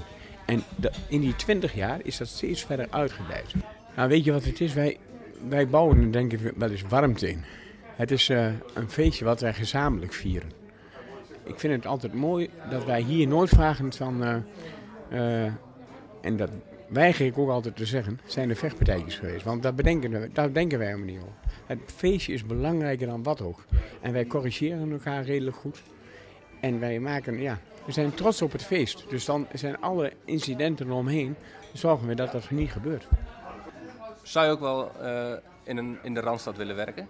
En 0.49 0.63
de- 0.75 0.91
in 1.07 1.21
die 1.21 1.35
20 1.35 1.73
jaar 1.73 1.99
is 2.03 2.17
dat 2.17 2.27
steeds 2.27 2.63
verder 2.65 2.87
uitgebreid. 2.89 3.53
Nou, 3.95 4.09
weet 4.09 4.23
je 4.23 4.31
wat 4.31 4.43
het 4.43 4.61
is? 4.61 4.73
Wij, 4.73 4.97
wij 5.49 5.67
bouwen 5.67 6.01
er 6.01 6.11
denk 6.11 6.33
ik 6.33 6.39
wel 6.55 6.69
eens 6.71 6.81
warmte 6.81 7.29
in. 7.29 7.43
Het 7.95 8.11
is 8.11 8.29
eh, 8.29 8.45
een 8.73 8.89
feestje 8.89 9.25
wat 9.25 9.41
wij 9.41 9.53
gezamenlijk 9.53 10.13
vieren. 10.13 10.51
Ik 11.43 11.59
vind 11.59 11.73
het 11.73 11.85
altijd 11.85 12.13
mooi 12.13 12.49
dat 12.69 12.85
wij 12.85 13.01
hier 13.01 13.27
nooit 13.27 13.49
vragen 13.49 13.93
van... 13.93 14.23
eh, 14.23 15.45
eh, 15.45 15.53
en 16.21 16.37
dat 16.37 16.49
weiger 16.87 17.25
ik 17.25 17.37
ook 17.37 17.49
altijd 17.49 17.75
te 17.75 17.85
zeggen, 17.85 18.19
zijn 18.25 18.49
er 18.49 18.55
vechtpartijtjes 18.55 19.15
geweest. 19.15 19.43
Want 19.43 19.63
daar, 19.63 19.73
bedenken 19.73 20.29
daar 20.33 20.53
denken 20.53 20.77
wij 20.77 20.87
helemaal 20.87 21.07
niet 21.07 21.19
over. 21.21 21.33
Het 21.65 21.79
feestje 21.95 22.33
is 22.33 22.45
belangrijker 22.45 23.07
dan 23.07 23.23
wat 23.23 23.41
ook. 23.41 23.65
En 24.01 24.13
wij 24.13 24.25
corrigeren 24.25 24.91
elkaar 24.91 25.23
redelijk 25.23 25.55
goed. 25.55 25.81
En 26.59 26.79
wij 26.79 26.99
maken, 26.99 27.41
ja, 27.41 27.59
we 27.85 27.91
zijn 27.91 28.13
trots 28.13 28.41
op 28.41 28.51
het 28.51 28.63
feest. 28.63 29.05
Dus 29.09 29.25
dan 29.25 29.47
zijn 29.53 29.81
alle 29.81 30.13
incidenten 30.25 30.87
eromheen, 30.87 31.35
zorgen 31.73 32.07
we 32.07 32.15
dat 32.15 32.31
dat 32.31 32.49
niet 32.49 32.71
gebeurt. 32.71 33.07
Zou 34.23 34.45
je 34.45 34.51
ook 34.51 34.59
wel 34.59 34.91
eh, 35.01 35.33
in, 35.63 35.77
een, 35.77 35.97
in 36.03 36.13
de 36.13 36.19
Randstad 36.19 36.57
willen 36.57 36.75
werken? 36.75 37.07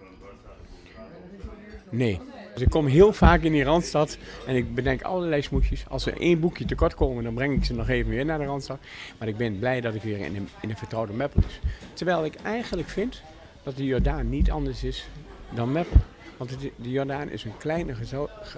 Nee. 1.90 2.20
Dus 2.54 2.62
ik 2.62 2.70
kom 2.70 2.86
heel 2.86 3.12
vaak 3.12 3.42
in 3.42 3.52
die 3.52 3.64
Randstad 3.64 4.18
en 4.46 4.56
ik 4.56 4.74
bedenk 4.74 5.02
allerlei 5.02 5.42
smoesjes. 5.42 5.84
Als 5.88 6.06
er 6.06 6.20
één 6.20 6.40
boekje 6.40 6.64
tekort 6.64 6.94
komen, 6.94 7.24
dan 7.24 7.34
breng 7.34 7.56
ik 7.56 7.64
ze 7.64 7.74
nog 7.74 7.88
even 7.88 8.10
weer 8.10 8.24
naar 8.24 8.38
de 8.38 8.44
Randstad. 8.44 8.78
Maar 9.18 9.28
ik 9.28 9.36
ben 9.36 9.58
blij 9.58 9.80
dat 9.80 9.94
ik 9.94 10.02
weer 10.02 10.18
in 10.18 10.36
een, 10.36 10.48
in 10.60 10.70
een 10.70 10.76
vertrouwde 10.76 11.12
Meppel 11.12 11.42
is. 11.48 11.60
Terwijl 11.92 12.24
ik 12.24 12.34
eigenlijk 12.42 12.88
vind 12.88 13.22
dat 13.62 13.76
de 13.76 13.84
Jordaan 13.84 14.28
niet 14.28 14.50
anders 14.50 14.84
is 14.84 15.08
dan 15.54 15.72
Meppel. 15.72 16.00
Want 16.40 16.60
de 16.60 16.90
Jordaan 16.90 17.28
is 17.28 17.44
een 17.44 17.56
kleine 17.56 17.94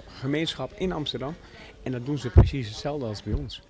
gemeenschap 0.07 0.73
in 0.73 0.91
Amsterdam. 0.91 1.35
En 1.83 1.91
dat 1.91 2.05
doen 2.05 2.17
ze 2.17 2.29
precies 2.29 2.67
hetzelfde 2.67 3.05
als 3.05 3.23
bij 3.23 3.33
ons. 3.33 3.61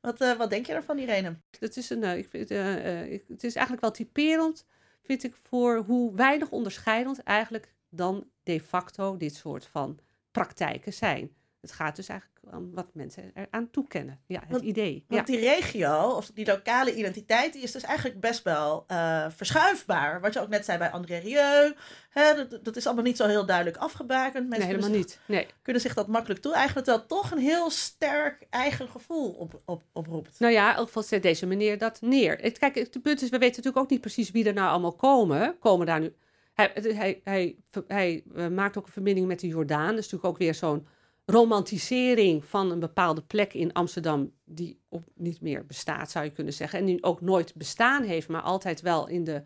Wat, 0.00 0.20
eh, 0.20 0.36
wat 0.36 0.50
denk 0.50 0.66
je 0.66 0.72
ervan, 0.72 0.98
Irene? 0.98 1.36
Het 1.58 1.76
is, 1.76 1.90
een, 1.90 2.02
eh, 2.04 2.16
ik 2.16 2.28
vind, 2.28 2.50
eh, 2.50 3.00
eh, 3.02 3.12
ik- 3.12 3.24
het 3.28 3.44
is 3.44 3.54
eigenlijk 3.54 3.84
wel 3.84 3.90
typerend, 3.94 4.66
vind 5.02 5.24
ik, 5.24 5.34
voor 5.34 5.76
hoe 5.76 6.14
weinig 6.14 6.50
onderscheidend 6.50 7.22
eigenlijk 7.22 7.74
dan 7.88 8.26
de 8.42 8.60
facto 8.60 9.16
dit 9.16 9.34
soort 9.34 9.66
van 9.66 9.98
praktijken 10.30 10.92
zijn. 10.92 11.34
Het 11.60 11.72
gaat 11.72 11.96
dus 11.96 12.08
eigenlijk 12.08 12.29
aan 12.50 12.70
wat 12.74 12.86
mensen 12.92 13.30
eraan 13.34 13.70
toekennen. 13.70 14.20
Ja, 14.26 14.40
het 14.40 14.50
Want- 14.50 14.62
idee. 14.62 15.04
Want 15.08 15.28
ja. 15.28 15.34
die 15.34 15.44
regio, 15.44 16.10
of 16.10 16.30
die 16.34 16.46
lokale 16.46 16.94
identiteit, 16.94 17.52
die 17.52 17.62
is 17.62 17.72
dus 17.72 17.82
eigenlijk 17.82 18.20
best 18.20 18.42
wel 18.42 18.84
eh, 18.86 19.26
verschuifbaar. 19.30 20.20
Wat 20.20 20.32
je 20.32 20.40
ook 20.40 20.48
net 20.48 20.64
zei 20.64 20.78
bij 20.78 20.90
André 20.90 21.16
Rieu. 21.18 21.74
Hè, 22.10 22.34
dat, 22.34 22.64
dat 22.64 22.76
is 22.76 22.86
allemaal 22.86 23.04
niet 23.04 23.16
zo 23.16 23.26
heel 23.26 23.46
duidelijk 23.46 23.76
afgebakend. 23.76 24.48
Mensen 24.48 24.58
Nee, 24.58 24.76
helemaal 24.76 24.88
zich- 24.88 24.98
niet. 24.98 25.20
Nee. 25.26 25.46
kunnen 25.62 25.82
zich 25.82 25.94
dat 25.94 26.08
makkelijk 26.08 26.40
toe-eigenen, 26.40 26.84
terwijl 26.84 27.04
het 27.08 27.08
toch 27.18 27.30
een 27.30 27.38
heel 27.38 27.70
sterk 27.70 28.46
eigen 28.50 28.88
gevoel 28.88 29.30
op, 29.32 29.60
op, 29.64 29.82
oproept. 29.92 30.38
Nou 30.40 30.52
ja, 30.52 30.70
in 30.70 30.76
elk 30.76 30.86
geval 30.86 31.02
zet 31.02 31.22
deze 31.22 31.46
meneer 31.46 31.78
dat 31.78 32.00
neer. 32.00 32.52
Kijk, 32.52 32.74
het 32.74 33.02
punt 33.02 33.22
is, 33.22 33.28
we 33.30 33.38
weten 33.38 33.56
natuurlijk 33.56 33.76
ook 33.84 33.90
niet 33.90 34.00
precies 34.00 34.30
wie 34.30 34.44
er 34.44 34.54
nou 34.54 34.68
allemaal 34.70 34.96
komen. 34.96 35.58
Komen 35.58 35.86
daar 35.86 36.00
nu... 36.00 36.14
Hij, 36.54 36.70
hij, 36.74 37.20
hij, 37.24 37.56
hij 37.86 38.22
eh, 38.34 38.46
maakt 38.48 38.76
ook 38.78 38.86
een 38.86 38.92
verbinding 38.92 39.26
met 39.26 39.40
de 39.40 39.46
Jordaan. 39.46 39.86
Dat 39.88 39.98
is 39.98 40.04
natuurlijk 40.10 40.24
ook 40.24 40.38
weer 40.38 40.54
zo'n 40.54 40.86
romantisering 41.24 42.44
van 42.44 42.70
een 42.70 42.78
bepaalde 42.78 43.22
plek 43.22 43.54
in 43.54 43.72
Amsterdam... 43.72 44.32
die 44.44 44.80
op 44.88 45.04
niet 45.14 45.40
meer 45.40 45.66
bestaat, 45.66 46.10
zou 46.10 46.24
je 46.24 46.30
kunnen 46.30 46.52
zeggen. 46.52 46.78
En 46.78 46.84
die 46.84 47.02
ook 47.02 47.20
nooit 47.20 47.54
bestaan 47.54 48.02
heeft, 48.02 48.28
maar 48.28 48.42
altijd 48.42 48.80
wel 48.80 49.08
in 49.08 49.24
de, 49.24 49.42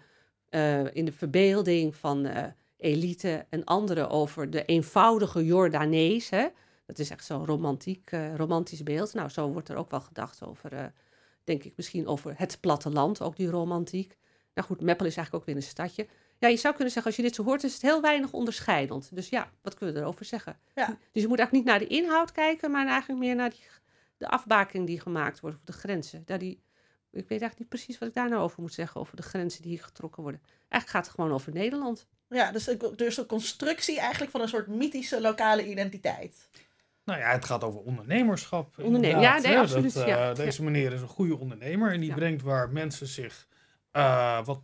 eh, 0.48 0.94
in 0.94 1.04
de 1.04 1.12
verbeelding 1.12 1.96
van 1.96 2.24
eh, 2.24 2.44
elite 2.76 3.46
en 3.50 3.64
anderen... 3.64 4.10
over 4.10 4.50
de 4.50 4.64
eenvoudige 4.64 5.44
Jordanees. 5.44 6.28
Dat 6.86 6.98
is 6.98 7.10
echt 7.10 7.24
zo'n 7.24 7.46
romantiek, 7.46 8.10
eh, 8.10 8.34
romantisch 8.34 8.82
beeld. 8.82 9.14
Nou, 9.14 9.28
zo 9.28 9.48
wordt 9.48 9.68
er 9.68 9.76
ook 9.76 9.90
wel 9.90 10.00
gedacht 10.00 10.44
over, 10.44 10.92
denk 11.44 11.64
ik, 11.64 11.72
misschien 11.76 12.06
over 12.06 12.34
het 12.36 12.58
platteland, 12.60 13.20
ook 13.20 13.36
die 13.36 13.50
romantiek. 13.50 14.16
Nou 14.54 14.66
goed, 14.66 14.80
Meppel 14.80 15.06
is 15.06 15.16
eigenlijk 15.16 15.46
ook 15.46 15.54
weer 15.54 15.62
een 15.62 15.68
stadje. 15.68 16.06
Ja, 16.38 16.48
je 16.48 16.56
zou 16.56 16.74
kunnen 16.74 16.92
zeggen, 16.92 17.10
als 17.12 17.20
je 17.20 17.26
dit 17.26 17.34
zo 17.34 17.44
hoort, 17.44 17.64
is 17.64 17.72
het 17.72 17.82
heel 17.82 18.00
weinig 18.00 18.32
onderscheidend. 18.32 19.08
Dus 19.14 19.28
ja, 19.28 19.50
wat 19.62 19.74
kunnen 19.74 19.94
we 19.94 20.00
erover 20.00 20.24
zeggen? 20.24 20.58
Ja. 20.74 20.86
Dus 21.12 21.22
je 21.22 21.28
moet 21.28 21.38
eigenlijk 21.38 21.52
niet 21.52 21.64
naar 21.64 21.78
de 21.78 21.94
inhoud 21.94 22.32
kijken, 22.32 22.70
maar 22.70 22.86
eigenlijk 22.86 23.20
meer 23.20 23.34
naar 23.34 23.50
die, 23.50 23.64
de 24.16 24.28
afbaking 24.28 24.86
die 24.86 25.00
gemaakt 25.00 25.40
wordt, 25.40 25.56
of 25.56 25.64
de 25.64 25.72
grenzen. 25.72 26.22
Daar 26.26 26.38
die, 26.38 26.62
ik 27.10 27.28
weet 27.28 27.28
eigenlijk 27.28 27.58
niet 27.58 27.68
precies 27.68 27.98
wat 27.98 28.08
ik 28.08 28.14
daar 28.14 28.28
nou 28.28 28.42
over 28.42 28.60
moet 28.60 28.74
zeggen, 28.74 29.00
over 29.00 29.16
de 29.16 29.22
grenzen 29.22 29.62
die 29.62 29.70
hier 29.70 29.82
getrokken 29.82 30.22
worden. 30.22 30.40
Eigenlijk 30.68 30.90
gaat 30.90 31.06
het 31.06 31.14
gewoon 31.14 31.32
over 31.32 31.52
Nederland. 31.52 32.06
Ja, 32.28 32.52
dus 32.52 32.66
een, 32.66 32.80
dus 32.96 33.16
een 33.16 33.26
constructie 33.26 33.98
eigenlijk 33.98 34.30
van 34.30 34.40
een 34.40 34.48
soort 34.48 34.66
mythische 34.66 35.20
lokale 35.20 35.68
identiteit. 35.68 36.48
Nou 37.04 37.18
ja, 37.18 37.30
het 37.30 37.44
gaat 37.44 37.64
over 37.64 37.80
ondernemerschap. 37.80 38.78
Ondernemen, 38.78 39.16
inderdaad, 39.16 39.42
ja, 39.42 39.48
nee, 39.48 39.58
absoluut, 39.58 39.94
Dat, 39.94 40.02
eh, 40.02 40.08
ja. 40.08 40.32
Deze 40.32 40.62
meneer 40.62 40.92
is 40.92 41.00
een 41.00 41.08
goede 41.08 41.38
ondernemer 41.38 41.92
en 41.92 42.00
die 42.00 42.14
brengt 42.14 42.42
waar 42.42 42.70
mensen 42.70 43.06
zich, 43.06 43.46
eh, 43.90 44.44
wat, 44.44 44.60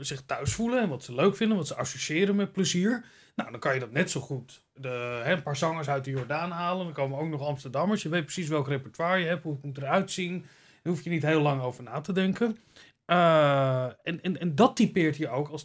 zich 0.00 0.22
thuis 0.26 0.52
voelen 0.52 0.82
en 0.82 0.88
wat 0.88 1.04
ze 1.04 1.14
leuk 1.14 1.36
vinden, 1.36 1.56
wat 1.56 1.66
ze 1.66 1.74
associëren 1.74 2.36
met 2.36 2.52
plezier. 2.52 3.04
Nou, 3.34 3.50
dan 3.50 3.60
kan 3.60 3.74
je 3.74 3.80
dat 3.80 3.92
net 3.92 4.10
zo 4.10 4.20
goed. 4.20 4.62
De, 4.74 5.20
hè, 5.24 5.32
een 5.32 5.42
paar 5.42 5.56
zangers 5.56 5.88
uit 5.88 6.04
de 6.04 6.10
Jordaan 6.10 6.50
halen. 6.50 6.84
Dan 6.84 6.94
komen 6.94 7.18
ook 7.18 7.28
nog 7.28 7.42
Amsterdammers. 7.42 8.02
Je 8.02 8.08
weet 8.08 8.24
precies 8.24 8.48
welk 8.48 8.68
repertoire 8.68 9.20
je 9.20 9.26
hebt, 9.26 9.42
hoe 9.42 9.52
het 9.52 9.64
moet 9.64 9.76
eruit 9.76 10.10
zien. 10.10 10.40
Daar 10.82 10.92
hoef 10.92 11.02
je 11.02 11.10
niet 11.10 11.22
heel 11.22 11.40
lang 11.40 11.62
over 11.62 11.82
na 11.82 12.00
te 12.00 12.12
denken. 12.12 12.56
Eh, 13.04 13.84
en, 13.84 14.22
en, 14.22 14.40
en 14.40 14.54
dat 14.54 14.76
typeert 14.76 15.18
hij 15.18 15.30
ook 15.30 15.48
als 15.48 15.64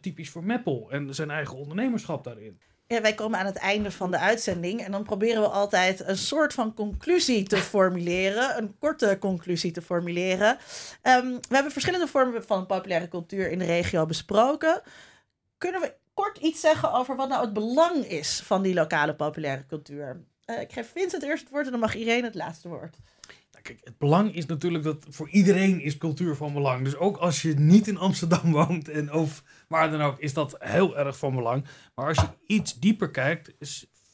typisch 0.00 0.30
voor 0.30 0.44
Meppel 0.44 0.90
en 0.90 1.14
zijn 1.14 1.30
eigen 1.30 1.56
ondernemerschap 1.56 2.24
daarin. 2.24 2.60
Ja, 2.92 3.00
wij 3.00 3.14
komen 3.14 3.38
aan 3.38 3.46
het 3.46 3.56
einde 3.56 3.90
van 3.90 4.10
de 4.10 4.18
uitzending 4.18 4.84
en 4.84 4.92
dan 4.92 5.02
proberen 5.02 5.42
we 5.42 5.48
altijd 5.48 6.06
een 6.06 6.16
soort 6.16 6.52
van 6.52 6.74
conclusie 6.74 7.42
te 7.42 7.56
formuleren, 7.56 8.58
een 8.58 8.78
korte 8.78 9.16
conclusie 9.20 9.70
te 9.70 9.82
formuleren. 9.82 10.58
Ehm, 11.02 11.26
we 11.26 11.54
hebben 11.54 11.72
verschillende 11.72 12.06
vormen 12.06 12.44
van 12.44 12.66
populaire 12.66 13.08
cultuur 13.08 13.50
in 13.50 13.58
de 13.58 13.64
regio 13.64 14.06
besproken. 14.06 14.82
Kunnen 15.58 15.80
we 15.80 15.94
kort 16.14 16.38
iets 16.38 16.60
zeggen 16.60 16.92
over 16.92 17.16
wat 17.16 17.28
nou 17.28 17.44
het 17.44 17.52
belang 17.52 18.06
is 18.06 18.40
van 18.44 18.62
die 18.62 18.74
lokale 18.74 19.14
populaire 19.14 19.66
cultuur? 19.66 20.24
Eh, 20.44 20.60
ik 20.60 20.72
geef 20.72 20.90
Vincent 20.92 21.22
eerst 21.22 21.42
het 21.42 21.52
woord 21.52 21.64
en 21.64 21.70
dan 21.70 21.80
mag 21.80 21.94
Irene 21.94 22.26
het 22.26 22.34
laatste 22.34 22.68
woord. 22.68 22.96
Kijk, 23.62 23.80
het 23.84 23.98
belang 23.98 24.34
is 24.34 24.46
natuurlijk 24.46 24.84
dat 24.84 25.06
voor 25.08 25.28
iedereen 25.28 25.80
is 25.80 25.98
cultuur 25.98 26.36
van 26.36 26.52
belang. 26.52 26.84
Dus 26.84 26.96
ook 26.96 27.16
als 27.16 27.42
je 27.42 27.54
niet 27.54 27.88
in 27.88 27.98
Amsterdam 27.98 28.52
woont 28.62 28.88
en 28.88 29.12
of 29.12 29.42
waar 29.68 29.90
dan 29.90 30.00
ook, 30.00 30.18
is 30.18 30.34
dat 30.34 30.56
heel 30.58 30.98
erg 30.98 31.18
van 31.18 31.34
belang. 31.34 31.66
Maar 31.94 32.06
als 32.06 32.18
je 32.18 32.54
iets 32.54 32.78
dieper 32.78 33.10
kijkt, 33.10 33.52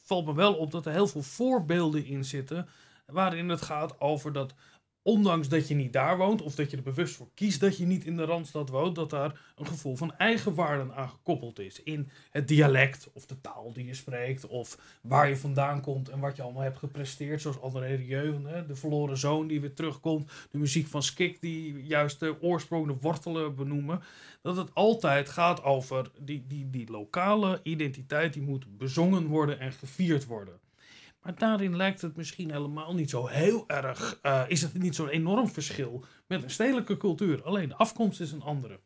valt 0.03 0.25
me 0.25 0.33
wel 0.33 0.53
op 0.53 0.71
dat 0.71 0.85
er 0.85 0.91
heel 0.91 1.07
veel 1.07 1.21
voorbeelden 1.21 2.05
in 2.05 2.25
zitten. 2.25 2.67
Waarin 3.05 3.49
het 3.49 3.61
gaat 3.61 3.99
over 3.99 4.33
dat, 4.33 4.53
ondanks 5.01 5.47
dat 5.47 5.67
je 5.67 5.75
niet 5.75 5.93
daar 5.93 6.17
woont, 6.17 6.41
of 6.41 6.55
dat 6.55 6.71
je 6.71 6.77
er 6.77 6.83
bewust 6.83 7.15
voor 7.15 7.29
kiest 7.33 7.59
dat 7.59 7.77
je 7.77 7.85
niet 7.85 8.05
in 8.05 8.17
de 8.17 8.25
Randstad 8.25 8.69
woont, 8.69 8.95
dat 8.95 9.09
daar 9.09 9.53
een 9.55 9.67
gevoel 9.67 9.95
van 9.95 10.15
eigenwaarde 10.17 10.93
aan 10.93 11.09
gekoppeld 11.09 11.59
is. 11.59 11.83
In 11.83 12.09
het 12.29 12.47
dialect, 12.47 13.09
of 13.13 13.25
de 13.25 13.41
taal 13.41 13.73
die 13.73 13.85
je 13.85 13.93
spreekt, 13.93 14.47
of 14.47 14.97
waar 15.01 15.29
je 15.29 15.37
vandaan 15.37 15.81
komt 15.81 16.09
en 16.09 16.19
wat 16.19 16.35
je 16.35 16.41
allemaal 16.41 16.63
hebt 16.63 16.77
gepresteerd. 16.77 17.41
Zoals 17.41 17.61
André 17.61 17.87
hè, 17.87 18.65
de 18.65 18.75
verloren 18.75 19.17
zoon 19.17 19.47
die 19.47 19.61
weer 19.61 19.73
terugkomt. 19.73 20.31
De 20.51 20.57
muziek 20.57 20.87
van 20.87 21.03
Skik 21.03 21.41
die 21.41 21.85
juist 21.85 22.19
de 22.19 22.41
oorsprong, 22.41 22.87
de 22.87 22.97
wortelen 23.01 23.55
benoemen. 23.55 24.01
Dat 24.41 24.57
het 24.57 24.75
altijd 24.75 25.29
gaat 25.29 25.63
over 25.63 26.11
die, 26.19 26.45
die, 26.47 26.69
die 26.69 26.91
lokale 26.91 27.59
identiteit 27.63 28.33
die 28.33 28.41
moet 28.41 28.77
bezongen 28.77 29.27
worden 29.27 29.59
en 29.59 29.71
gevierd 29.71 30.25
worden. 30.25 30.59
Maar 31.29 31.37
daarin 31.37 31.75
lijkt 31.75 32.01
het 32.01 32.15
misschien 32.15 32.51
helemaal 32.51 32.93
niet 32.93 33.09
zo 33.09 33.27
heel 33.27 33.63
erg, 33.67 34.19
eh, 34.21 34.43
is 34.47 34.61
het 34.61 34.73
niet 34.73 34.95
zo'n 34.95 35.09
enorm 35.09 35.49
verschil 35.49 36.03
met 36.27 36.43
een 36.43 36.49
stedelijke 36.49 36.97
cultuur. 36.97 37.43
Alleen 37.43 37.69
de 37.69 37.75
afkomst 37.75 38.21
is 38.21 38.31
een 38.31 38.41
andere. 38.41 38.79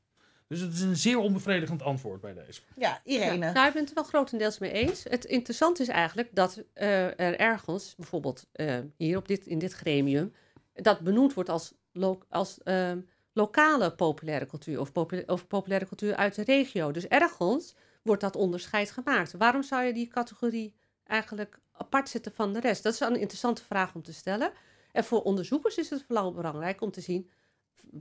Dus 0.47 0.59
het 0.59 0.73
is 0.73 0.81
een 0.81 0.95
zeer 0.95 1.17
onbevredigend 1.17 1.81
antwoord 1.81 2.21
bij 2.21 2.33
deze. 2.33 2.61
Ja, 2.77 3.01
Irene. 3.03 3.45
Ja, 3.45 3.51
nou, 3.51 3.67
ik 3.67 3.73
ben 3.73 3.81
het 3.81 3.89
er 3.89 3.95
wel 3.95 4.03
grotendeels 4.03 4.59
mee 4.59 4.71
eens. 4.71 5.03
Het 5.03 5.25
interessante 5.25 5.81
is 5.81 5.87
eigenlijk 5.87 6.35
dat 6.35 6.63
eh, 6.73 7.05
er 7.05 7.39
ergens, 7.39 7.95
bijvoorbeeld 7.95 8.45
eh, 8.51 8.79
hier 8.97 9.17
op 9.17 9.27
dit, 9.27 9.45
in 9.45 9.59
dit 9.59 9.73
gremium, 9.73 10.33
dat 10.73 10.99
benoemd 10.99 11.33
wordt 11.33 11.49
als, 11.49 11.73
lo- 11.91 12.23
als 12.29 12.57
ehm, 12.63 12.99
lokale 13.33 13.91
populaire 13.95 14.45
cultuur 14.45 14.79
of, 14.79 14.91
of 15.25 15.47
populaire 15.47 15.87
cultuur 15.87 16.15
uit 16.15 16.35
de 16.35 16.43
regio. 16.43 16.91
Dus 16.91 17.07
ergens 17.07 17.75
wordt 18.01 18.21
dat 18.21 18.35
onderscheid 18.35 18.91
gemaakt. 18.91 19.33
Waarom 19.37 19.63
zou 19.63 19.83
je 19.83 19.93
die 19.93 20.07
categorie 20.07 20.73
eigenlijk 21.03 21.59
apart 21.83 22.09
zetten 22.09 22.31
van 22.31 22.53
de 22.53 22.59
rest? 22.59 22.83
Dat 22.83 22.93
is 22.93 22.99
een 22.99 23.19
interessante 23.19 23.63
vraag 23.63 23.95
om 23.95 24.03
te 24.03 24.13
stellen. 24.13 24.51
En 24.91 25.03
voor 25.03 25.21
onderzoekers 25.21 25.77
is 25.77 25.89
het 25.89 26.03
vooral 26.03 26.33
belangrijk 26.33 26.81
om 26.81 26.91
te 26.91 27.01
zien 27.01 27.29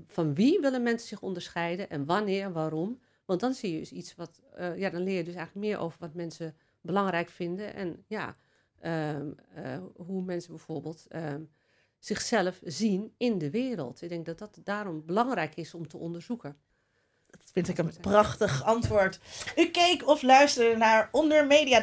van 0.06 0.34
wie 0.34 0.60
willen 0.60 0.82
mensen 0.82 1.08
zich 1.08 1.20
onderscheiden 1.20 1.90
en 1.90 2.04
wanneer 2.04 2.42
en 2.42 2.52
waarom. 2.52 3.00
Want 3.24 3.40
dan 3.40 3.54
zie 3.54 3.72
je 3.72 3.78
dus 3.78 3.92
iets 3.92 4.14
wat, 4.14 4.42
eh, 4.54 4.78
ja, 4.78 4.90
dan 4.90 5.02
leer 5.02 5.16
je 5.16 5.24
dus 5.24 5.34
eigenlijk 5.34 5.66
meer 5.66 5.78
over 5.78 5.98
wat 6.00 6.14
mensen 6.14 6.56
belangrijk 6.80 7.28
vinden. 7.28 7.74
En 7.74 8.04
ja, 8.06 8.36
ehm, 8.78 9.30
eh, 9.54 9.78
hoe 9.96 10.22
mensen 10.22 10.50
bijvoorbeeld 10.50 11.06
ehm, 11.08 11.42
zichzelf 11.98 12.60
zien 12.64 13.14
in 13.16 13.38
de 13.38 13.50
wereld. 13.50 14.02
Ik 14.02 14.08
denk 14.08 14.26
dat 14.26 14.38
dat 14.38 14.60
daarom 14.64 15.04
belangrijk 15.06 15.56
is 15.56 15.74
om 15.74 15.88
te 15.88 15.96
onderzoeken. 15.96 16.56
Dat 17.38 17.50
vind 17.52 17.68
ik 17.68 17.78
een 17.78 18.00
prachtig 18.00 18.64
antwoord. 18.64 19.18
U 19.56 19.66
keek 19.66 20.08
of 20.08 20.22
luisterde 20.22 20.76
naar 20.76 21.08
Onder 21.12 21.46
Media. 21.46 21.82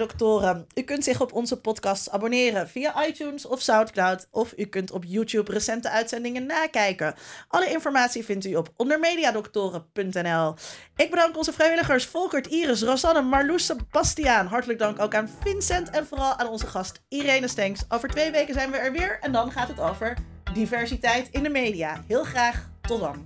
U 0.76 0.82
kunt 0.82 1.04
zich 1.04 1.22
op 1.22 1.34
onze 1.34 1.60
podcast 1.60 2.10
abonneren 2.12 2.70
via 2.70 3.06
iTunes 3.08 3.46
of 3.46 3.62
Soundcloud. 3.62 4.28
Of 4.32 4.54
u 4.58 4.66
kunt 4.66 4.92
op 4.92 5.04
YouTube 5.08 5.52
recente 5.52 5.90
uitzendingen 5.90 6.46
nakijken. 6.46 7.16
Alle 7.48 7.70
informatie 7.70 8.26
vindt 8.26 8.46
u 8.46 8.56
op 8.56 8.70
ondermediadoktoren.nl. 8.76 10.54
Ik 10.96 11.10
bedank 11.10 11.38
onze 11.38 11.54
vrijwilligers 11.54 12.06
Volkert, 12.06 12.48
Iris, 12.48 12.82
Rosanne, 12.82 13.22
Marloes, 13.22 13.66
Sebastiaan. 13.66 14.48
Hartelijk 14.48 14.80
dank 14.80 15.00
ook 15.00 15.16
aan 15.16 15.30
Vincent 15.40 15.90
en 15.90 16.08
vooral 16.08 16.34
aan 16.34 16.48
onze 16.48 16.68
gast 16.68 17.02
Irene 17.08 17.48
Stenks. 17.48 17.82
Over 17.90 18.10
twee 18.10 18.32
weken 18.32 18.54
zijn 18.54 18.72
we 18.72 18.78
er 18.78 18.92
weer 18.92 19.20
en 19.22 19.32
dan 19.32 19.52
gaat 19.52 19.68
het 19.68 19.80
over 19.80 20.18
diversiteit 20.54 21.28
in 21.32 21.44
de 21.44 21.50
media. 21.50 22.04
Heel 22.08 22.24
graag, 22.24 22.70
tot 22.82 23.00
dan. 23.00 23.26